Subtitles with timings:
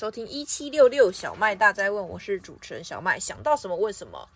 [0.00, 3.20] 收听一七六六小麦大哉问，我是主持人小麦。
[3.20, 4.26] 想到什么问什么，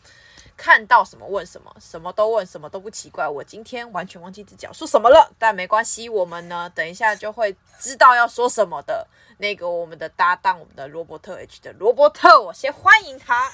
[0.58, 3.26] 看到什么问什么，什么都问，什么都不奇怪。
[3.26, 9.08] 我今天完全忘记自己要说什么了，但没关系，我们呢，等一下就会知道要说什么的。
[9.38, 13.50] 那个我们的搭档，我们的罗伯特 H 的罗伯特，我先欢迎他。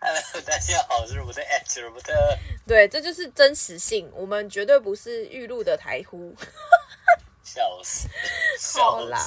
[0.00, 2.12] Hello，大家好，我是罗伯特 H 罗伯特。
[2.66, 6.34] 对，这就是真实性，我们绝对不是预录的台呼。
[7.44, 8.08] 笑死！
[8.58, 9.24] 笑 死好啦，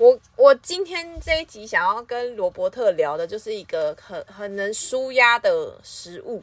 [0.00, 6.42] 我我今天这一集想要跟罗伯特聊的，就是一个很很能舒压的食物。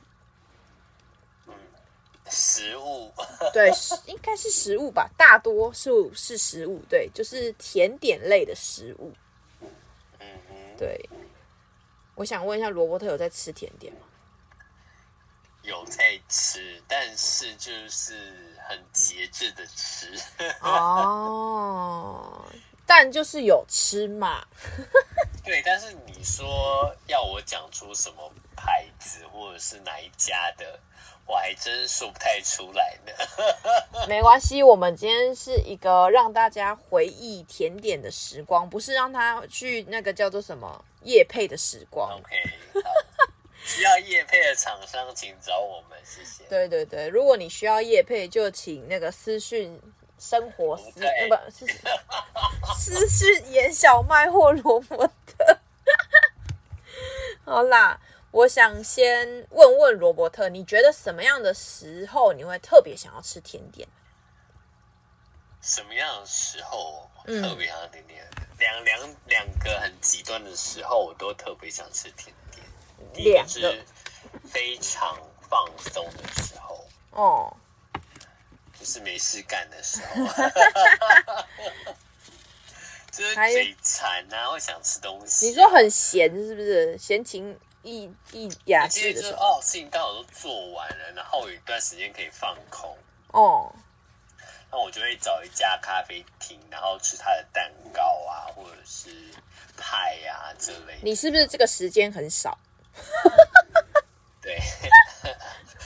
[1.48, 1.54] 嗯，
[2.30, 3.12] 食物。
[3.52, 3.72] 对，
[4.06, 6.84] 应该是食物吧，大多数是食物。
[6.88, 9.12] 对，就是甜点类的食物。
[10.20, 10.56] 嗯哼。
[10.78, 11.10] 对，
[12.14, 14.02] 我想问一下，罗伯特有在吃甜点吗？
[15.64, 18.46] 有在吃，但是就是。
[18.70, 20.12] 很节制的吃
[20.60, 22.46] 哦，
[22.88, 24.44] 但就是有吃嘛。
[25.46, 30.80] 对，但是你说要我讲出什么牌子或者是哪一家的，
[31.26, 33.12] 我还真说不太出来呢。
[34.10, 42.12] 没关系，我们今天是一个让大家回忆甜点的时光，不是让他去那个叫做什么夜配的时光。
[42.18, 42.84] OK。
[43.66, 46.46] 需要叶配的厂商，请找我们，谢谢。
[46.50, 49.78] 对对对，如果你需要叶配，就请那个私讯
[50.18, 51.66] 生活私，那不是
[52.78, 55.60] 私讯颜小麦或罗伯特。
[57.44, 58.00] 好啦，
[58.32, 63.88] 我想先问问罗伯特，你觉得什么样的时候你会特别想要吃甜点？
[65.62, 68.26] 什么样的时候特别想要甜点？
[68.60, 72.66] 两两两个很极端的时候，我都特别想吃甜点。
[73.14, 73.76] 两个
[74.50, 75.18] 非常
[75.50, 77.58] 放松的时候哦，
[78.80, 80.26] 就是没事干的时候，
[83.18, 85.48] 就是嘴馋啊，会想吃东西。
[85.48, 86.96] 你说很闲是不是？
[87.00, 92.96] 闲情逸逸雅致的时候哦，事情刚好都做完了，然后有一段时间可以放空
[93.32, 93.74] 哦，
[94.72, 99.10] 那我就会找一家咖啡厅，然后吃它的蛋糕啊，或者是
[99.76, 101.00] 派啊之类的。
[101.02, 102.56] 你是不是这个时间很少？
[104.42, 104.60] 对，
[105.22, 105.34] 很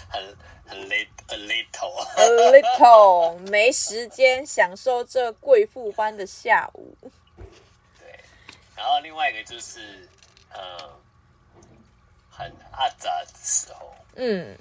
[0.09, 0.37] 很
[0.67, 6.97] a little a little 没时间享受这贵妇般的下午。
[9.11, 10.07] 另外一个就是，
[10.51, 10.97] 呃，
[12.29, 13.93] 很阿杂的时候。
[14.15, 14.57] 嗯，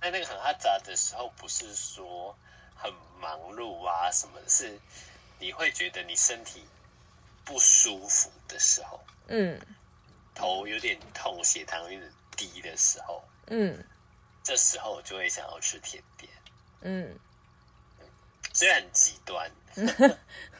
[0.00, 2.32] 那那个很阿杂的时候，不是说
[2.76, 2.88] 很
[3.20, 4.78] 忙碌啊什么的，是
[5.40, 6.64] 你会觉得你身体
[7.44, 9.04] 不舒服的时候。
[9.26, 9.60] 嗯。
[10.32, 13.84] 头有点痛，血糖有点低的时候，嗯，
[14.44, 16.32] 这时候我就会想要吃甜点，
[16.82, 17.18] 嗯，
[18.52, 19.50] 虽然很极端，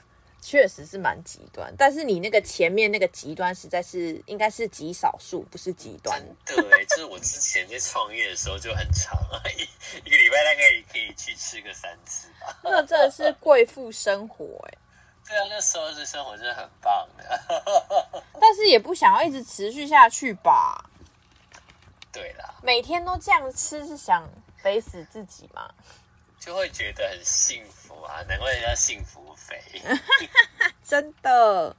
[0.48, 6.19] 确实是蛮极端，但是你那个前面那个极端实在是应该是极少数，不是极端。
[6.47, 9.14] 对，就是我之前在创业的时候就很长，
[9.59, 9.62] 一
[10.06, 12.59] 一个礼拜大概也可以去吃个三次吧。
[12.64, 14.78] 那真的是贵妇生活哎。
[15.28, 20.82] 对啊，那时候的生活真的很棒的， 但是也不想要一直持续下去吧？
[22.10, 24.26] 对啦，每天都这样吃是想
[24.56, 25.69] 肥死自己吗？
[26.38, 29.60] 就会觉得很幸福啊，难怪人家幸福肥。
[30.84, 31.76] 真的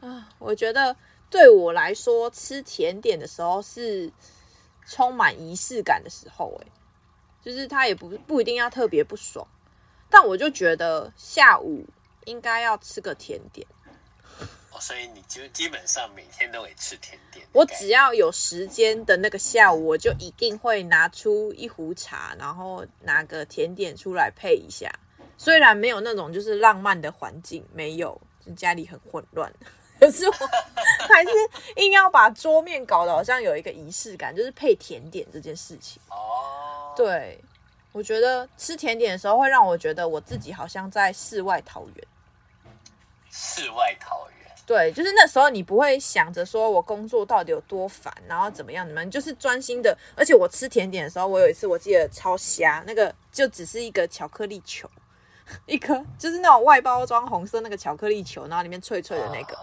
[0.00, 0.96] 啊，我觉得
[1.30, 4.10] 对我来说，吃甜点的时候是
[4.86, 6.66] 充满仪式感的时候，哎，
[7.42, 9.46] 就是他也不不一定要特别不爽，
[10.10, 11.86] 但我就觉得下午。
[12.26, 13.66] 应该要吃个甜点，
[14.82, 17.46] 所以你就基本上每天都会吃甜点。
[17.52, 24.92] 我只要有时间的那个下午，我就一定会拿出一壶茶，然后拿个甜点出来配一下。
[25.38, 28.20] 虽然没有那种就是浪漫的环境，没有，
[28.56, 29.52] 家里很混乱，
[30.00, 31.30] 可是我还是
[31.76, 36.02] 硬要把桌面搞得好像有一个仪式感，就是配甜点这件事情。
[36.10, 37.38] 哦，对，
[37.92, 42.06] 我觉得吃甜点的时候会让我觉得我自己好像在世外桃源。
[43.30, 44.41] 世外桃源，
[44.72, 48.88] 对，就是那时候你不会想着说我工作到底有多烦，然后怎么样？
[48.88, 49.94] 你们就是专心的。
[50.16, 54.88] 而且我吃甜点的时候，我有一次我记得超瞎，那个就只是一个巧克力球，
[55.66, 59.54] 一颗就是那种外包装红色那个巧克力球，然后里面脆脆的那个。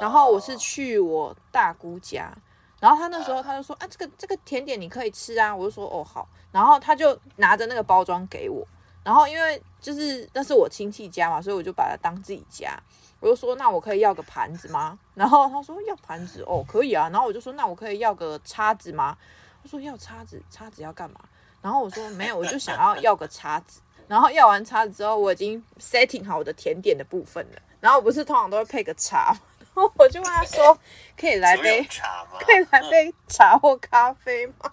[0.00, 2.32] 然后我是去我大姑家，
[2.80, 8.66] 然后他那时候他就说啊，这个这个甜点你可以吃啊，我就说哦好，然后他就拿着那个包装给我。
[9.04, 12.74] 然后因为就是那是我亲戚家嘛，所以我就把它当自己家。
[13.20, 14.98] 我就说那我可以要个盘子吗？
[15.14, 17.08] 然后他说要盘子哦，可以啊。
[17.10, 19.16] 然后我就说那我可以要个叉子吗？
[19.62, 21.20] 他说要叉子，叉子要干嘛？
[21.60, 23.80] 然后我说没有，我就想要要个叉子。
[24.06, 27.60] 然后要完叉子之后，我已经 setting 好我的甜点的部分了。
[27.80, 29.36] 然后不是通常都会配个茶，
[29.74, 30.78] 后我就问他说
[31.18, 32.38] ：“可以来杯茶吗？
[32.40, 34.72] 可以来杯茶或咖啡吗？”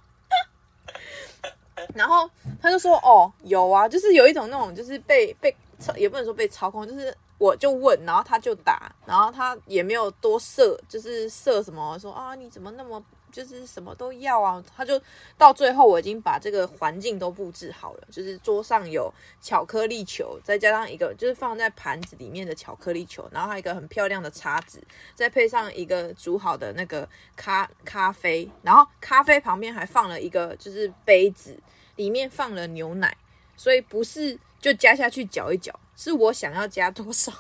[1.93, 2.29] 然后
[2.61, 5.53] 他就说：“哦，有啊，就是有一种那种，就是被被
[5.97, 7.15] 也不能说被操控，就是
[7.45, 13.03] 我就问，然后他就打，然后他也没有多设，就是设什么说啊，你怎么那么。”
[13.35, 14.97] 就是什么都要啊，他就
[15.37, 24.81] 到最后我已经把这个环境都布置好了，就是桌上有巧克力球，再加上一个就是放在盘子里面的巧克力球，然后还有一个很漂亮的叉子，
[25.15, 27.05] 再配上一个煮好的那个
[27.35, 31.59] 咖咖啡，然后咖啡旁边还放了一个就是杯子，
[31.97, 33.17] 里面放了牛奶，
[33.57, 37.31] 所以不是就加下去搅一搅，是我想要加多少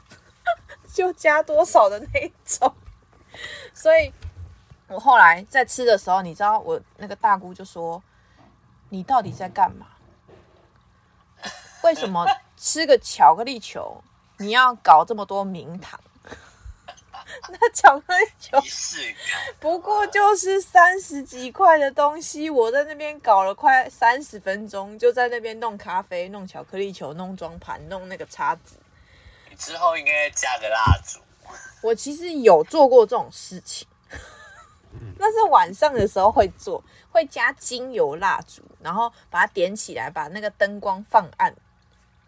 [0.93, 2.73] 就加多少的那种，
[3.73, 4.13] 所以。
[4.87, 8.01] 我后来在吃的时候，你知道我那个大姑就说
[8.89, 9.87] ：“你到底在干嘛？
[11.83, 12.23] 为什么
[12.55, 14.03] 吃个巧克力球，
[14.37, 15.99] 你要搞这么多名堂？
[17.49, 18.57] 那巧克力球
[19.59, 28.77] 不过就是三十几块的东西，我在那边搞了快三十分钟，就在那边弄咖啡、弄巧克力球、弄装盘、弄那个叉子。
[29.49, 31.19] 你之后应该加个蜡烛。
[31.81, 33.87] 我其实有做过这种事情。”
[35.19, 41.53] 那是晚上的时候会做，会加精油蜡烛，然后把它点起来，把那个灯光放暗，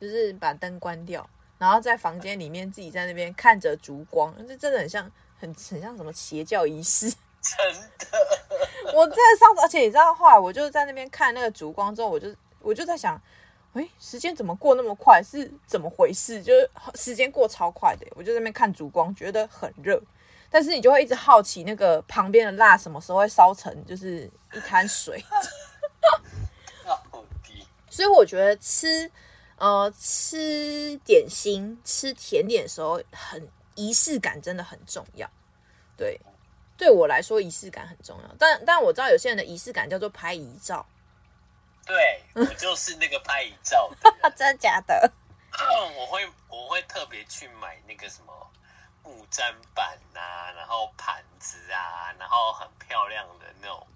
[0.01, 7.09] 就是把灯关掉，然后在房间里面自己在那边看着烛光，这真的很像，很很像什么邪教仪式。
[7.39, 12.27] 真的，我在上次，而且你知道，后来我就在那边看那个烛光之后，我就
[12.59, 13.21] 我就在想，
[13.73, 15.21] 哎，时间怎么过那么快？
[15.23, 16.41] 是怎么回事？
[16.41, 20.01] 就是时间过超快的，我就在那边看烛光，觉得很热。
[20.49, 25.23] 但是你就会一直好奇那个旁边的蜡什么时候会烧成就是一滩水，
[27.89, 29.09] 所以我觉得吃
[29.57, 35.29] 呃吃点心吃甜点的时候很仪式感真的很重要，
[35.97, 36.19] 对，
[36.77, 40.85] 对我来说仪式感很重要，但但我知道有些人的仪式感叫做拍遗照，
[41.85, 45.11] 对，我就是那个拍遗照的， 真的假的？
[45.97, 48.33] 我会我会特别去买那个什么。
[49.03, 49.41] 木砧
[49.73, 53.87] 板啊，然后盘子啊，然后很漂亮的那种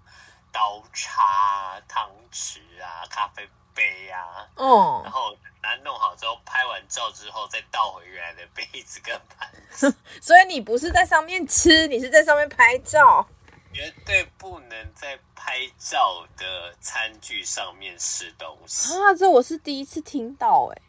[0.50, 9.94] 刀叉、汤匙啊、咖啡杯啊，哦，然后拿弄好之后，拍完照之后再倒回原来的杯子跟盘子。
[10.20, 13.26] 所以你不是在上面吃，你是在上面拍照。
[13.72, 19.14] 绝对不能在拍照的餐具上面吃东西啊！
[19.14, 20.82] 这我是第一次听到哎，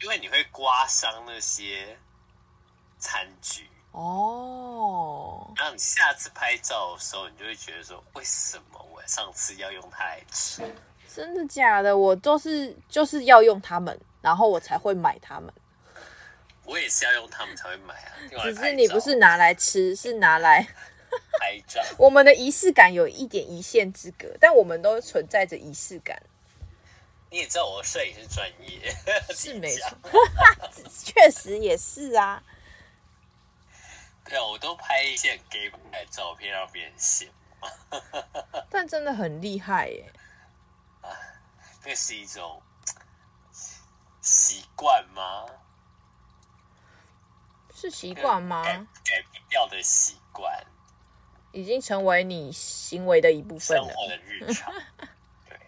[0.00, 1.98] 因为你会刮伤那些。
[3.02, 10.62] 餐具哦，然后你下次拍照的时候，你就会觉得说，为什么我上次要用它来吃？
[11.14, 11.96] 真的假的？
[11.96, 15.52] 我都是就是要用他们，然后我才会买它们。
[16.64, 20.62] 我也是要用他们才会买啊，只是你不是拿来吃，是拿来
[21.40, 21.82] 拍照。
[21.98, 26.22] 我们的仪式感有一点一线之隔，但我们都存在着仪式感。
[27.28, 28.94] 你也知道我摄影师专业，
[29.34, 29.98] 是没错，
[31.04, 32.42] 确实也是啊。
[34.24, 37.26] 对啊，我都拍一些给拍的照片让别人羡
[37.60, 37.66] 慕，
[38.70, 40.04] 但真的很厉害耶！
[40.12, 40.29] 啊，
[41.84, 42.62] 那是一种
[44.20, 45.46] 习惯吗？
[47.74, 48.62] 是习惯吗？
[48.62, 50.66] 改改不掉的习惯，
[51.52, 53.84] 已经成为你行为的一部分了。
[53.84, 54.72] 生活的日常，
[55.48, 55.60] 对，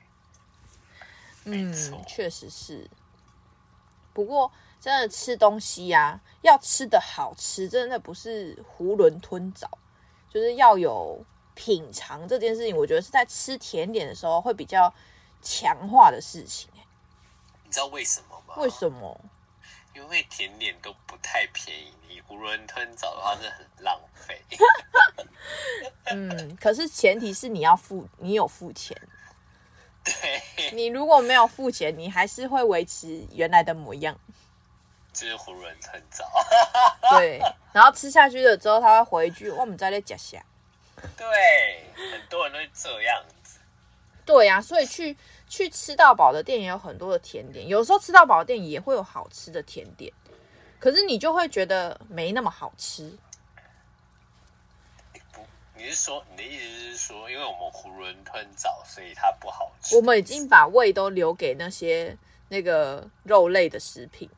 [1.45, 2.90] 嗯，确实是。
[4.12, 4.52] 不过。
[4.83, 9.71] 真的吃东西呀、啊，要吃的好吃，真的不是囫囵吞枣，
[10.28, 12.76] 就是要有品尝这件事情。
[12.76, 14.92] 我觉得是在吃甜点的时候会比较
[15.42, 16.70] 强化的事情。
[17.64, 18.54] 你知道为什么吗？
[18.56, 19.20] 为什么？
[19.94, 24.42] 因为甜点都不太便宜，你囫囵吞枣的话，是很浪费。
[26.11, 28.96] 嗯，可是前提是你要付，你有付钱。
[30.04, 34.18] 对，你如果没有付钱，你还是会维持原来的模样。
[35.12, 36.25] 就是囫囵吞枣，
[37.11, 37.38] 对，
[37.70, 40.42] 然后吃下去了之后，他会回一句：“我们在那假下。”
[41.18, 43.34] 对，很多人都是这样子。
[44.25, 45.17] 对呀、啊，所以去
[45.49, 50.12] 去吃到饱的店也有很多的甜点，有时候吃到饱的店也会有好吃的甜点，
[50.79, 53.17] 可是你就会觉得没那么好吃。
[55.33, 55.45] 不，
[55.76, 59.97] 你是说你的意思是说，因为我们囫囵吞枣，所以它不好吃？
[59.97, 62.17] 我们已经把胃都留给那些
[62.49, 64.31] 那个肉类的食品。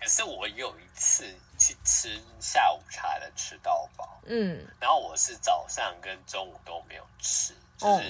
[0.00, 1.24] 可是我有一次
[1.58, 2.08] 去吃
[2.38, 8.02] 下午茶的吃到饱，嗯，然后我是早上跟中午都没有吃，就是、哦、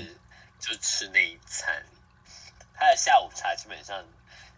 [0.59, 1.85] 就吃那一餐。
[2.75, 4.05] 他的下午茶基本上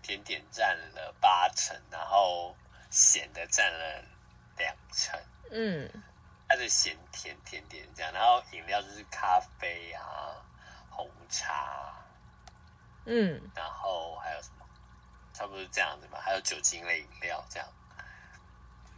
[0.02, 2.56] 甜点占了八成，然后
[2.90, 4.04] 咸的占了
[4.56, 5.18] 两成，
[5.50, 5.90] 嗯，
[6.48, 10.36] 它的咸甜甜点这样，然后饮料就是咖啡啊、
[10.90, 11.94] 红茶，
[13.06, 14.66] 嗯，然后还有什么？
[15.32, 17.66] 差不多这样子吧，还有酒精类饮料这样。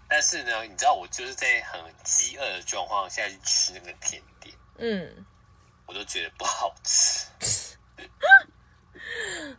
[0.09, 5.25] 但是呢，你知道我就是在很饥饿的状况下去吃那个甜点，嗯，
[5.87, 7.27] 我都觉得不好吃。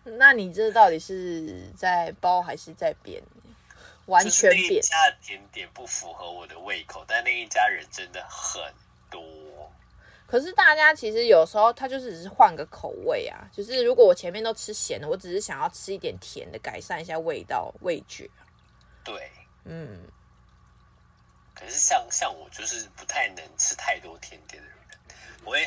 [0.17, 3.21] 那你这到底是在包还是在编？
[4.07, 4.63] 完全变。
[4.63, 8.61] 那一家的甜点不符合我的胃口，但那一家人真的很
[9.09, 9.21] 多。
[10.27, 18.29] 可是大家其实有时候他就是只是换个口味啊，就是如果我前面都吃咸的，我只是想要吃一点甜的，改善一下味道味觉。
[19.03, 19.31] 对，
[19.65, 20.01] 嗯。
[21.53, 24.77] 可是像像我就是不太能吃太多甜点的人，
[25.45, 25.63] 我会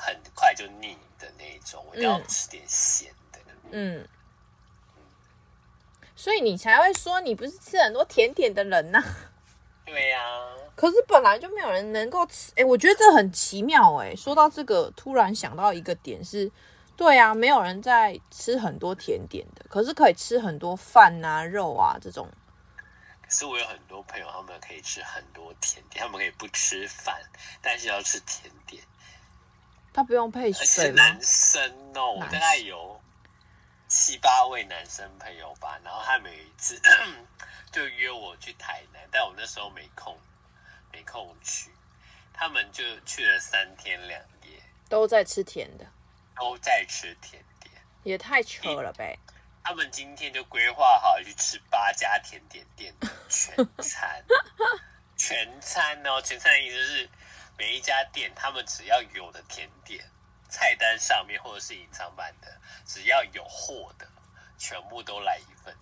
[0.00, 3.38] 很快就腻的那一种，我要吃点咸的。
[3.70, 4.08] 嗯。
[6.16, 9.02] 所以你才会说你不是吃很多甜点的人呐？
[9.84, 10.56] 对呀、啊。
[10.74, 14.16] 可是本来就没有人能够吃，哎，我觉得这很奇妙哎。
[14.16, 16.50] 说到这个，突然想到一个点是，
[16.96, 22.28] 对啊，没有人在吃很多甜点的，可是可以吃很多饭啊、肉啊这种。
[23.22, 27.20] 可是我有很多朋友，他们可以吃很多甜点，他们可以不吃饭，
[27.62, 28.82] 但是要吃甜点。
[29.92, 31.02] 他不用配水吗？
[31.02, 31.62] 男生
[31.94, 33.00] 哦，我大概有。
[33.88, 36.80] 七八位男生朋友吧，然后他每一次
[37.72, 40.16] 就约我去台南，但我那时候没空，
[40.92, 41.72] 没空去。
[42.32, 45.84] 他们就去了三天两夜，都在吃甜的，
[46.36, 49.18] 都在吃甜点，也太扯了呗。
[49.64, 54.24] 他们今天就规划好去吃八家甜点店的全餐，
[55.18, 57.10] 全餐哦，全餐的意思是
[57.60, 60.02] 每一家店他们只要有的甜点。
[60.48, 62.48] 菜单上面或者是隐藏版的，
[62.84, 64.08] 只要有货的，
[64.58, 65.72] 全部都来一份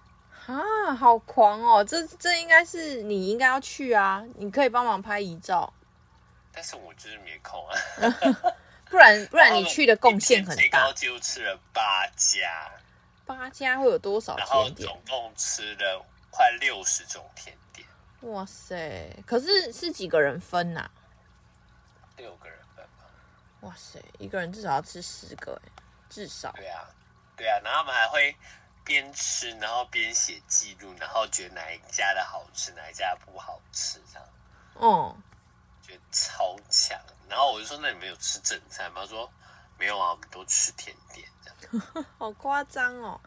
[0.47, 0.94] 啊！
[0.94, 1.82] 好狂哦！
[1.82, 4.23] 这这应该是你应该要去啊！
[4.37, 5.73] 你可以帮忙拍遗照，
[6.52, 7.75] 但是我就是没空啊。
[8.90, 10.61] 不然不然你去的贡献很大。
[10.61, 12.70] 最高就吃了八家，
[13.25, 14.87] 八家会有多少甜点？
[14.87, 17.88] 然后总共吃了快六十种甜点。
[18.20, 19.16] 哇塞！
[19.25, 20.90] 可是是几个人分呐、啊？
[23.60, 26.52] 哇塞，一个人至少要吃十个哎，至少。
[26.52, 26.88] 对啊，
[27.36, 28.36] 对啊，然后他们还会
[28.84, 34.28] 边吃，然后边写记录，然后觉得哪一家的好吃，哪一家不好吃，这样。
[34.74, 35.16] 哦，
[35.82, 36.98] 觉得超强。
[37.28, 39.30] 然后我就说：“那你没有吃正餐吗？”他说
[39.76, 42.06] ：“没有啊，我们都吃甜点。”这样。
[42.16, 43.20] 好夸张哦。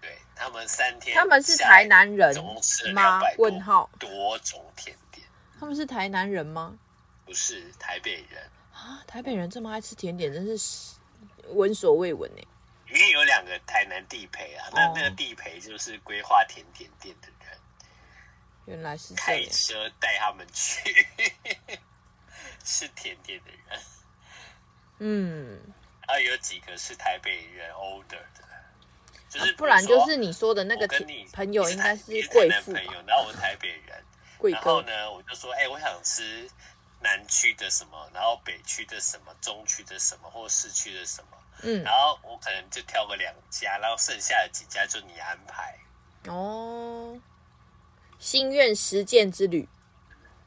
[0.00, 3.20] 对，他们三天，他们是台南人总共吃了吗？
[3.38, 5.26] 问号，多种甜点。
[5.58, 6.78] 他们是台南人吗？
[7.26, 8.48] 不是，台北人。
[8.78, 10.94] 啊，台北人这么爱吃甜点，真是
[11.48, 12.42] 闻所未闻呢。
[12.88, 17.58] 因为有两个台南地陪啊，那、哦、那个地陪就是规划甜点店的人。
[18.66, 21.06] 原来是开车带他们去
[22.62, 23.80] 吃甜点的人。
[25.00, 25.60] 嗯，
[26.06, 28.44] 啊有几个是台北人 order 的，
[29.28, 30.86] 就是、啊、不然就是你说的那个
[31.32, 34.04] 朋友应该是贵妇朋友，然后我台北人，
[34.52, 36.48] 然后呢，我就说，哎、欸，我想吃。
[37.00, 45.78] 南区的什么，然后北区的什么，中区的什么，或市区的什么，嗯，然后我可能就挑个两家，然后剩下的几家就你安排。
[46.26, 47.18] 哦，
[48.18, 49.68] 心愿实践之旅。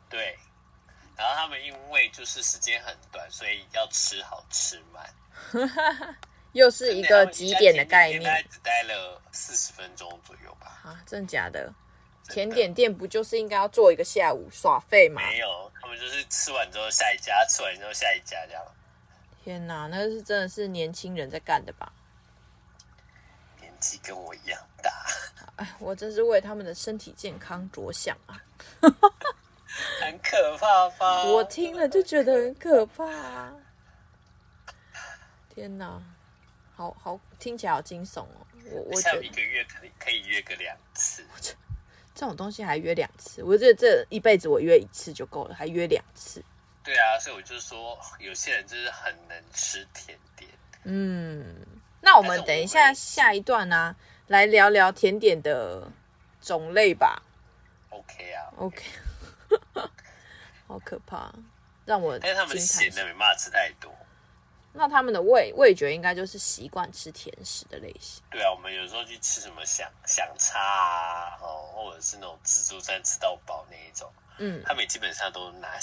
[0.10, 0.38] 对，
[1.16, 5.14] 然后他们因为就是时间很短，所以要吃好吃满。
[6.52, 8.22] 又是一个几点的概念？
[8.22, 10.82] 大概只待了四十分钟左右吧。
[10.84, 11.74] 啊，真的假的？
[12.32, 15.22] 甜点店不就是应该要做一个下午耍废吗？
[15.22, 18.64] 没有，他们就是吃完之后下一家，吃完之后下一家这样。
[19.44, 21.92] 天哪，那是真的是年轻人在干的吧？
[23.60, 24.92] 年纪跟我一样大。
[25.58, 28.42] 哎，我真是为他们的身体健康着想啊！
[30.00, 31.24] 很可怕吧？
[31.24, 33.54] 我听了就觉得很可怕啊！
[35.54, 36.02] 天哪，
[36.76, 38.48] 好好听起来好惊悚哦！
[38.72, 41.26] 我我觉得一个月可以可以约个两次。
[42.22, 46.40] 这种东西还约两次，我觉得这一辈子我约一次就够了，还约两次。
[46.84, 50.48] 对啊，所以我就说，有些人就是很能吃甜点。
[50.84, 51.66] 嗯，
[52.00, 53.96] 那我们等一下下一段呢、啊，
[54.28, 55.92] 来聊聊甜点的
[56.40, 57.24] 种类吧。
[57.90, 58.84] OK 啊，OK.
[60.68, 61.34] 好可怕，
[61.86, 62.20] 让我。
[62.20, 63.92] 但是他们咸的没办法吃太多。
[64.74, 68.24] 那他们的味味觉应该就是习惯吃甜食的类型。
[68.32, 75.78] 对啊，我们有时候去吃什么想想叉啊，哦，或者是那种自助餐吃到饱那一种，嗯，他们基本上都拿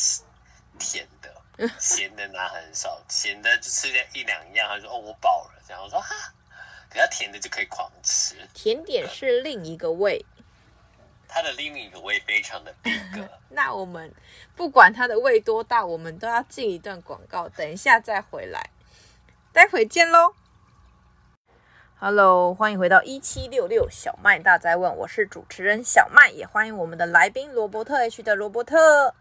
[0.79, 6.15] 甜的，咸的拿很少， 咸的就吃一两样，他说哦我饱了，这样我说哈，
[6.89, 8.37] 等下甜的就可以狂吃。
[8.55, 10.25] 甜点是另一个味。
[11.31, 13.29] 它的另一个胃非常的逼格。
[13.51, 14.11] 那我们
[14.57, 18.71] 不管它的胃多大，我们都要进一段广告，等一下再回来，
[19.59, 20.35] 待会见喽。
[21.99, 29.13] Hello，欢迎回到一七六六小麦大灾问，我是主持人小麦，也欢迎我们的来宾罗伯特 H 的罗伯特。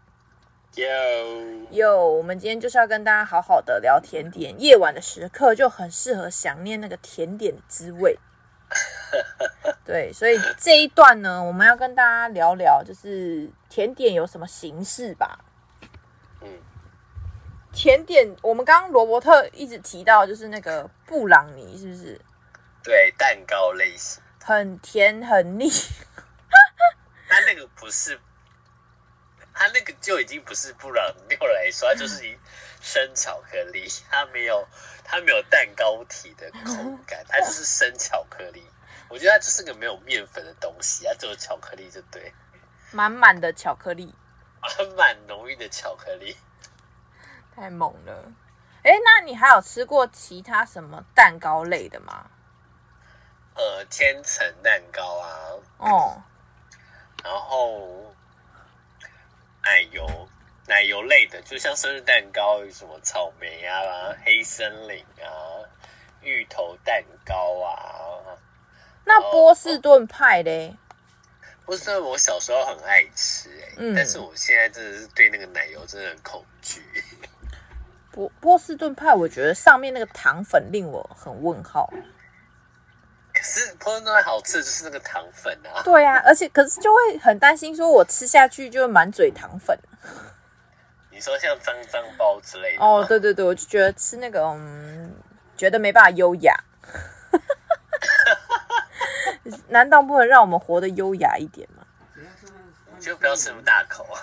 [0.76, 8.16] yo，，我们今天就是要跟大家好好的聊甜点，夜晚的时刻就很适合想念那个甜点的滋味。
[9.84, 15.40] 对，所以这一段呢，我们要跟大家聊聊，就是甜点有什么形式吧。
[17.78, 22.20] 嗯，甜点，我们刚刚罗伯特一直提到，就是那个布朗尼，是不是？
[22.82, 25.70] 对，蛋糕类型，很甜很腻。
[27.28, 28.18] 它那个不是，
[29.54, 32.36] 它那个就已经不是布朗尼来说，它就是一
[32.80, 34.66] 生巧克力， 它没有。
[35.10, 36.74] 它没有蛋糕体的口
[37.06, 38.62] 感， 它就是生巧克力。
[39.08, 42.30] 我觉得它就是个没有面粉的东西，它只有巧克力就对。
[42.90, 44.14] 满满的巧克力，
[44.60, 46.36] 满满浓郁的巧克力，
[47.58, 48.32] 太猛了。
[48.82, 52.26] 哎，那你还有吃过其他什么蛋糕类的吗？
[53.54, 55.28] 呃，千层蛋糕啊，
[55.78, 56.22] 哦，
[57.24, 58.14] 然后
[59.64, 60.28] 奶油。
[60.68, 65.64] 奶油类的，就像生日蛋糕，有什么草莓啊、黑森林啊、
[66.20, 68.36] 芋头蛋糕啊。
[69.06, 70.76] 那波士顿派嘞？
[71.64, 76.84] 波士顿我小时候很爱吃，欸，嗯，但是我现在真的是对那个奶油真的很恐惧。
[78.18, 81.88] 波波士顿派，我觉得上面那个糖粉令我很问号。
[83.32, 85.80] 可是波士顿派好吃的就是那个糖粉啊。
[85.84, 89.78] 对啊，而且可是就会很担心，说我吃下去就会满嘴糖粉。
[91.12, 95.14] 你说像脏脏包之类的哦，对对对，我就觉得吃那个，嗯，
[95.56, 96.52] 觉得没办法优雅。
[99.68, 101.77] 难道不能让我们活得优雅一点吗？
[102.98, 104.18] 就不要吃那么大口啊。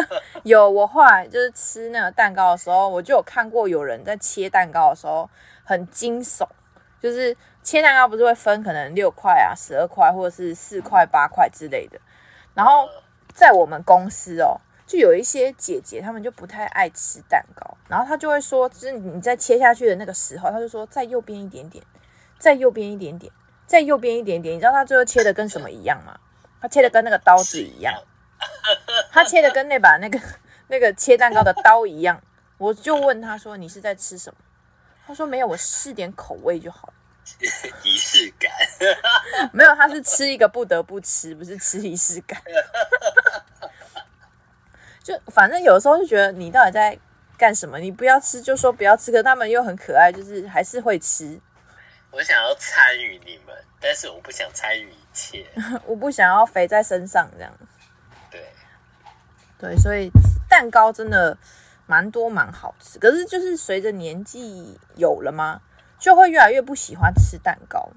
[0.44, 5.28] 有，我后来就是吃那个蛋糕的时候，我就有看过有人在切蛋糕的时候
[5.64, 6.46] 很惊悚，
[7.00, 12.00] 就是切蛋糕不是会分可能六块啊、十二块或者是四块、八块之类的。
[12.54, 12.88] 然后
[13.32, 14.60] 在我们公司哦。
[14.86, 21.82] 就有一些姐姐，她们就不太爱吃蛋糕，然后她就会说，就是你在切下去的那个时候，她就说在右边一点点，
[22.38, 23.32] 在右边一点点，
[23.66, 24.54] 在右边一点点。
[24.54, 26.14] 你知道她最后切的跟什么一样吗？
[26.60, 27.94] 她切的跟那个刀子一样，
[29.12, 30.20] 她切的跟那把那个
[30.68, 32.22] 那个切蛋糕的刀一样。
[32.56, 34.38] 我就问他说：“你是在吃什么？”
[35.06, 36.94] 他说：“没有，我试点口味就好了。
[37.82, 38.50] ”仪式感
[39.52, 42.40] 没有，他是吃一个不得不吃，不是吃仪式感。
[45.02, 46.96] 就反正有时候就觉得你到底在
[47.36, 47.78] 干什么？
[47.78, 51.38] 你不要吃就说不要吃，可他们又很可爱，就是还是会吃。
[52.12, 55.44] 我想要参与你们，但是我不想参与一切。
[55.84, 57.52] 我不想要肥在身上这样。
[59.64, 60.10] 对对，所以
[60.48, 61.36] 蛋糕真的
[61.86, 65.62] 蛮多蛮好吃，可是就是随着年纪有了吗，
[65.98, 67.90] 就会越来越不喜欢吃蛋糕。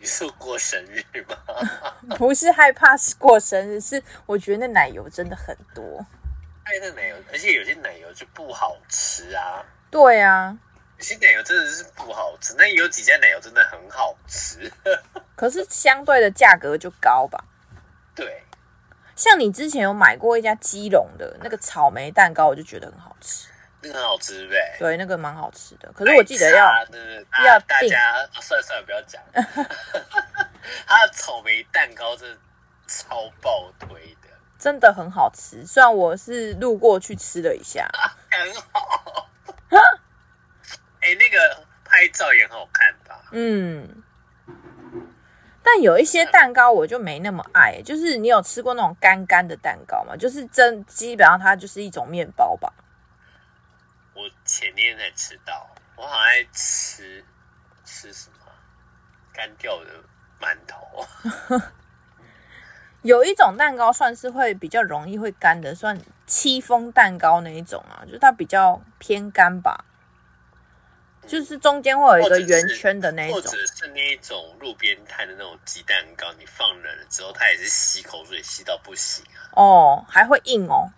[0.00, 1.36] 你是过生日吗？
[2.16, 6.06] 不是害怕是过生日，是我觉得那奶油真的很多。
[6.62, 9.64] 哎，那奶油，而且有些奶油就不好吃啊。
[9.90, 10.56] 对啊，
[10.98, 12.54] 有些奶油真的是不好吃。
[12.56, 14.70] 那有几家奶油真的很好吃，
[15.34, 17.42] 可是相对的价格就高吧。
[18.14, 18.44] 对，
[19.18, 23.48] 像你之前有买过一家基隆的那个草莓蛋糕，我就觉得很好吃。
[23.82, 25.90] 那个很好吃呗，对，那个蛮好吃的。
[25.92, 26.56] 可是我记得要
[27.44, 29.20] 要大家算了算了，不要讲。
[30.86, 32.38] 它的草莓蛋糕真的
[32.86, 35.66] 超爆推的，真的很好吃。
[35.66, 37.88] 虽然我是路过去吃了一下，
[38.30, 39.28] 很好。
[41.00, 43.20] 哎，那个拍照也很好看吧？
[43.32, 44.04] 嗯。
[45.70, 50.16] 但有一些蛋糕我就没那么爱，就是你有吃过那种干干的蛋糕吗？
[50.16, 52.72] 就是真基本上它就是一种面包吧。
[54.14, 57.22] 我前天才吃到，我好爱吃
[57.84, 58.36] 吃什么
[59.34, 59.90] 干掉的
[60.40, 61.60] 馒头。
[63.02, 69.87] 有一种蛋糕算是会比较容易会干的，算戚风蛋糕那一种啊，就是它比较偏干吧，嗯、
[71.28, 79.46] 就是中间会有一个圆圈的那一种，或者是那一种路边摊的那种鸡蛋糕，你放冷了之后，它也是吸口水吸到不行啊。
[79.52, 80.90] 哦，还会硬哦。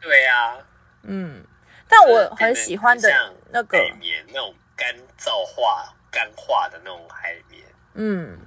[0.00, 0.58] 对呀、啊，
[1.04, 1.44] 嗯。
[1.90, 3.08] 但我很喜欢的
[3.50, 7.64] 那个海绵，那种干燥化、干化的那种海绵。
[7.94, 8.38] 嗯，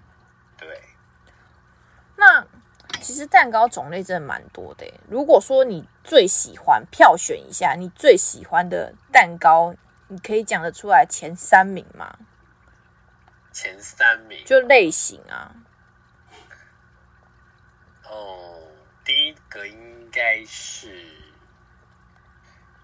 [0.60, 0.80] 对。
[2.15, 2.46] 那
[3.02, 4.86] 其实蛋糕种类真的蛮多的。
[5.10, 9.74] 如果说你最喜欢票选一下，你最喜欢的蛋糕，
[10.12, 12.13] 你可以讲得出来前三名吗？
[13.54, 15.56] 前三名就类型啊。
[18.04, 18.62] 哦，
[19.06, 21.10] 第一个应该是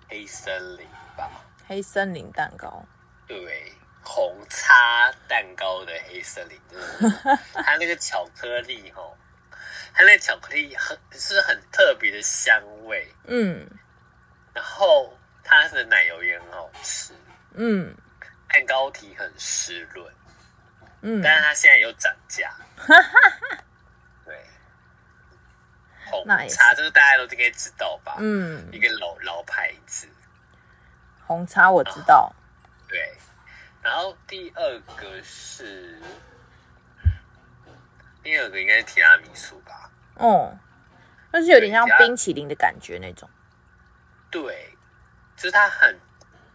[0.07, 0.87] 黑森林
[1.17, 1.29] 吧？
[1.67, 2.85] 黑森林蛋糕，
[3.27, 7.09] 对，红叉蛋糕的黑森林，就是
[7.61, 9.17] 它那个巧克力哦，
[9.93, 13.69] 它那个巧克力很是很特别的香味，嗯，
[14.53, 15.16] 然后
[15.47, 17.13] 它的奶油也很好吃，
[17.55, 17.95] 嗯，
[18.49, 20.13] 蛋糕体很湿润，
[21.01, 23.63] 嗯，但是它现在有涨价，哈哈哈。
[26.09, 28.15] 红茶这个大家都应该知道吧？
[28.19, 30.07] 嗯，一个老老牌子。
[31.25, 32.33] 红茶我知道。
[32.87, 33.13] 对，
[33.81, 36.01] 然后第二个是，
[38.23, 39.91] 第二个应该是提拉米苏吧？
[40.15, 40.57] 哦，
[41.29, 43.29] 但是有点像冰淇淋的感觉那种。
[44.31, 44.76] 对，
[45.37, 45.97] 就是他很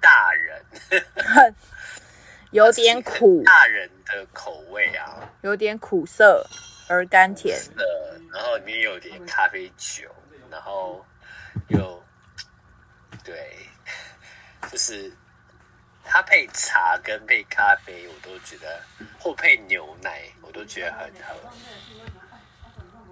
[0.00, 0.62] 大人，
[1.16, 1.54] 很
[2.50, 6.44] 有点苦，大人的口味啊，有点苦涩
[6.88, 7.58] 而甘甜。
[7.76, 8.20] 的。
[8.32, 10.10] 然后里面有点咖啡酒，
[10.50, 11.04] 然后
[11.68, 12.02] 有
[13.22, 13.56] 对，
[14.70, 15.12] 就是
[16.02, 18.80] 它配茶跟配咖啡，我都觉得
[19.20, 21.34] 或配牛奶，我都觉得很好。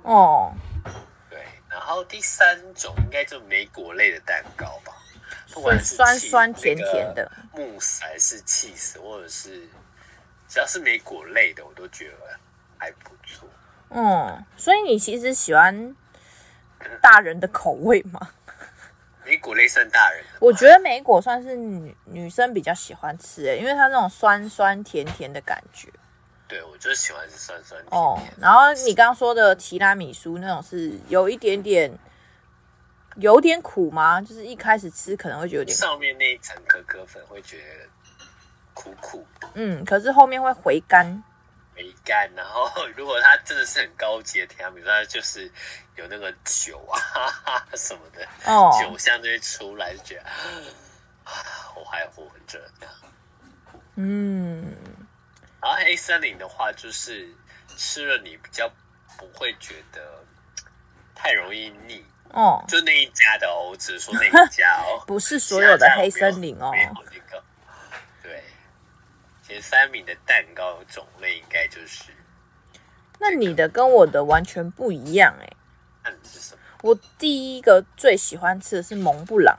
[0.03, 0.55] 哦，
[1.29, 4.95] 对，然后第三种应该就莓果类的蛋糕吧，
[5.53, 9.69] 不管是酸酸甜甜的慕斯还是起司，或者是
[10.49, 12.17] 只要是莓果类的，我都觉得
[12.79, 13.49] 还不错。
[13.91, 15.95] 嗯，所以你其实喜欢
[17.03, 18.21] 大人的口味吗？
[19.27, 25.89] 莓果类算大人的，我觉得莓果算是女女生比较喜欢吃诶，因为它那种酸酸甜甜的感觉。
[26.49, 28.01] 对，我就喜欢是酸酸甜甜。
[28.01, 31.93] 哦，然后你刚刚说的提拉米苏那种是有一点点
[33.17, 34.21] 有点苦吗？
[34.21, 37.89] 就是一开始吃可能会觉得有点苦，上面那一层可可粉会觉得
[38.75, 39.49] 苦苦的。
[39.55, 41.23] 嗯，可是后面会回甘。
[41.75, 45.51] 回甘，然后 如果它真的是很高级的提拉米苏，它就是
[45.97, 50.23] 有那个酒啊哈哈 什么的，哦、酒香就会出来，就觉得
[51.25, 51.33] 啊，
[51.77, 52.87] 我还活着呢。
[53.97, 54.75] 嗯，
[55.61, 57.29] 然后黑森林的话，就是
[57.77, 58.71] 吃了你比较
[59.17, 60.23] 不会觉得
[61.23, 66.73] 太容易腻哦，就那一家的哦，我只是说那一家哦， 不是所有的黑森林哦。
[69.43, 72.13] 前三名的蛋糕种类应该就是，
[73.19, 75.53] 那你的跟我的完全不一样哎。
[76.05, 76.61] 那你是什么？
[76.83, 79.59] 我第一个最喜欢吃的是蒙布朗。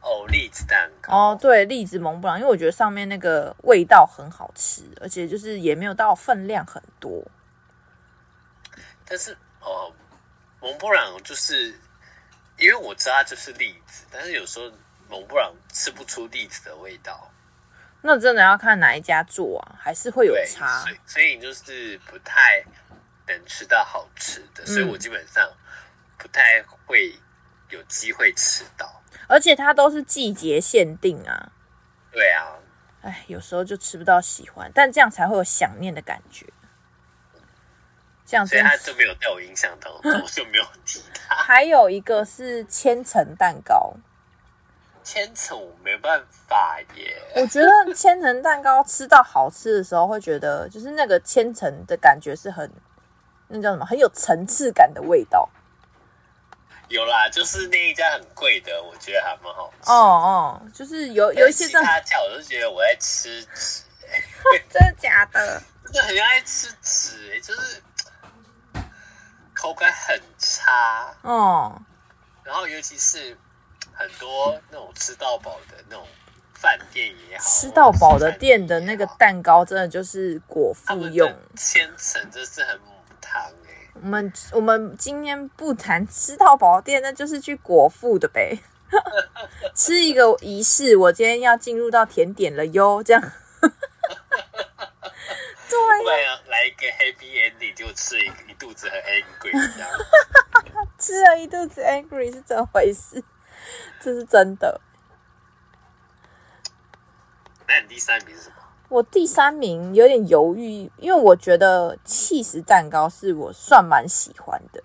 [0.00, 1.12] 哦，栗子蛋糕。
[1.12, 7.24] 哦，对，栗子蒙布朗，因为我觉得上面那个味道很好吃，而且就是也没有到分量很多。
[9.04, 9.92] 但是哦，
[10.66, 11.68] 蒙布朗就是
[12.58, 14.68] 因为我知道它就是栗子，但是有时候
[15.08, 17.30] 蒙布朗吃不出栗子的味道。
[18.02, 20.80] 那真的要看哪一家做啊，还是会有差。
[20.80, 22.64] 所以，所以你就是不太
[23.28, 25.48] 能吃到好吃的，嗯、所以我基本上
[26.18, 27.16] 不太会
[27.70, 29.00] 有机会吃到。
[29.28, 31.52] 而且它都是季节限定啊。
[32.10, 32.42] 对啊。
[33.02, 36.44] 哎，有时候就吃不到喜欢，但这样才会有想念的感觉。
[38.26, 41.36] 这样，所以他就没有在我印象当中， 我就没有提他。
[41.36, 43.94] 还有一个是千层蛋糕。
[45.04, 52.68] 千层我没办法耶，我觉得千层蛋糕吃到好吃的时候，会觉得就是那个千层的感觉是很，
[53.46, 55.48] 那叫什么，很有层次感的味道。
[56.88, 59.90] 有啦，就是那一家很贵的，我觉得还蛮好吃。
[59.92, 63.82] 哦哦，就是有有一些其他家，我都觉得我在吃纸，
[64.68, 65.62] 真的假的？
[65.84, 67.80] 真的很爱吃纸，就是
[69.66, 71.12] 口感很差。
[71.22, 71.82] 哦，
[72.44, 73.36] 然后尤其是。
[73.98, 76.06] 很多那种吃到饱的那种
[76.52, 83.90] 饭店也好，吃到饱的店的那个蛋糕真的就是果腹用，千层真是很母汤哎。
[83.94, 88.58] 我们我们今天不谈吃到饱店，那就是去果腹的呗。
[89.74, 93.32] 吃一个仪式，我今天要进入到甜点了哟，这样。
[96.04, 99.90] 对啊，来一个 happy ending 就吃一一肚子很 angry 这样。
[100.98, 103.22] 吃了一肚子 angry 是怎么回事？
[104.00, 104.80] 这是真的。
[107.68, 108.56] 那你第三名是什么？
[108.88, 114.82] 我第三名有点犹豫，因为我觉得起司蛋糕是我算蛮喜欢的，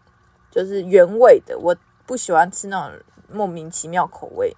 [0.50, 1.58] 就是原味的。
[1.60, 1.76] 我
[2.08, 3.00] 不喜欢吃那种
[3.30, 4.58] 莫名其妙口味，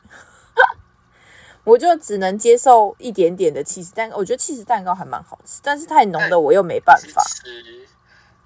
[1.64, 4.18] 我就只能接受一点点的起司蛋糕。
[4.18, 7.24] 我觉得起司蛋糕还蛮好吃，但是太浓的我又没办法。
[7.24, 7.88] 吃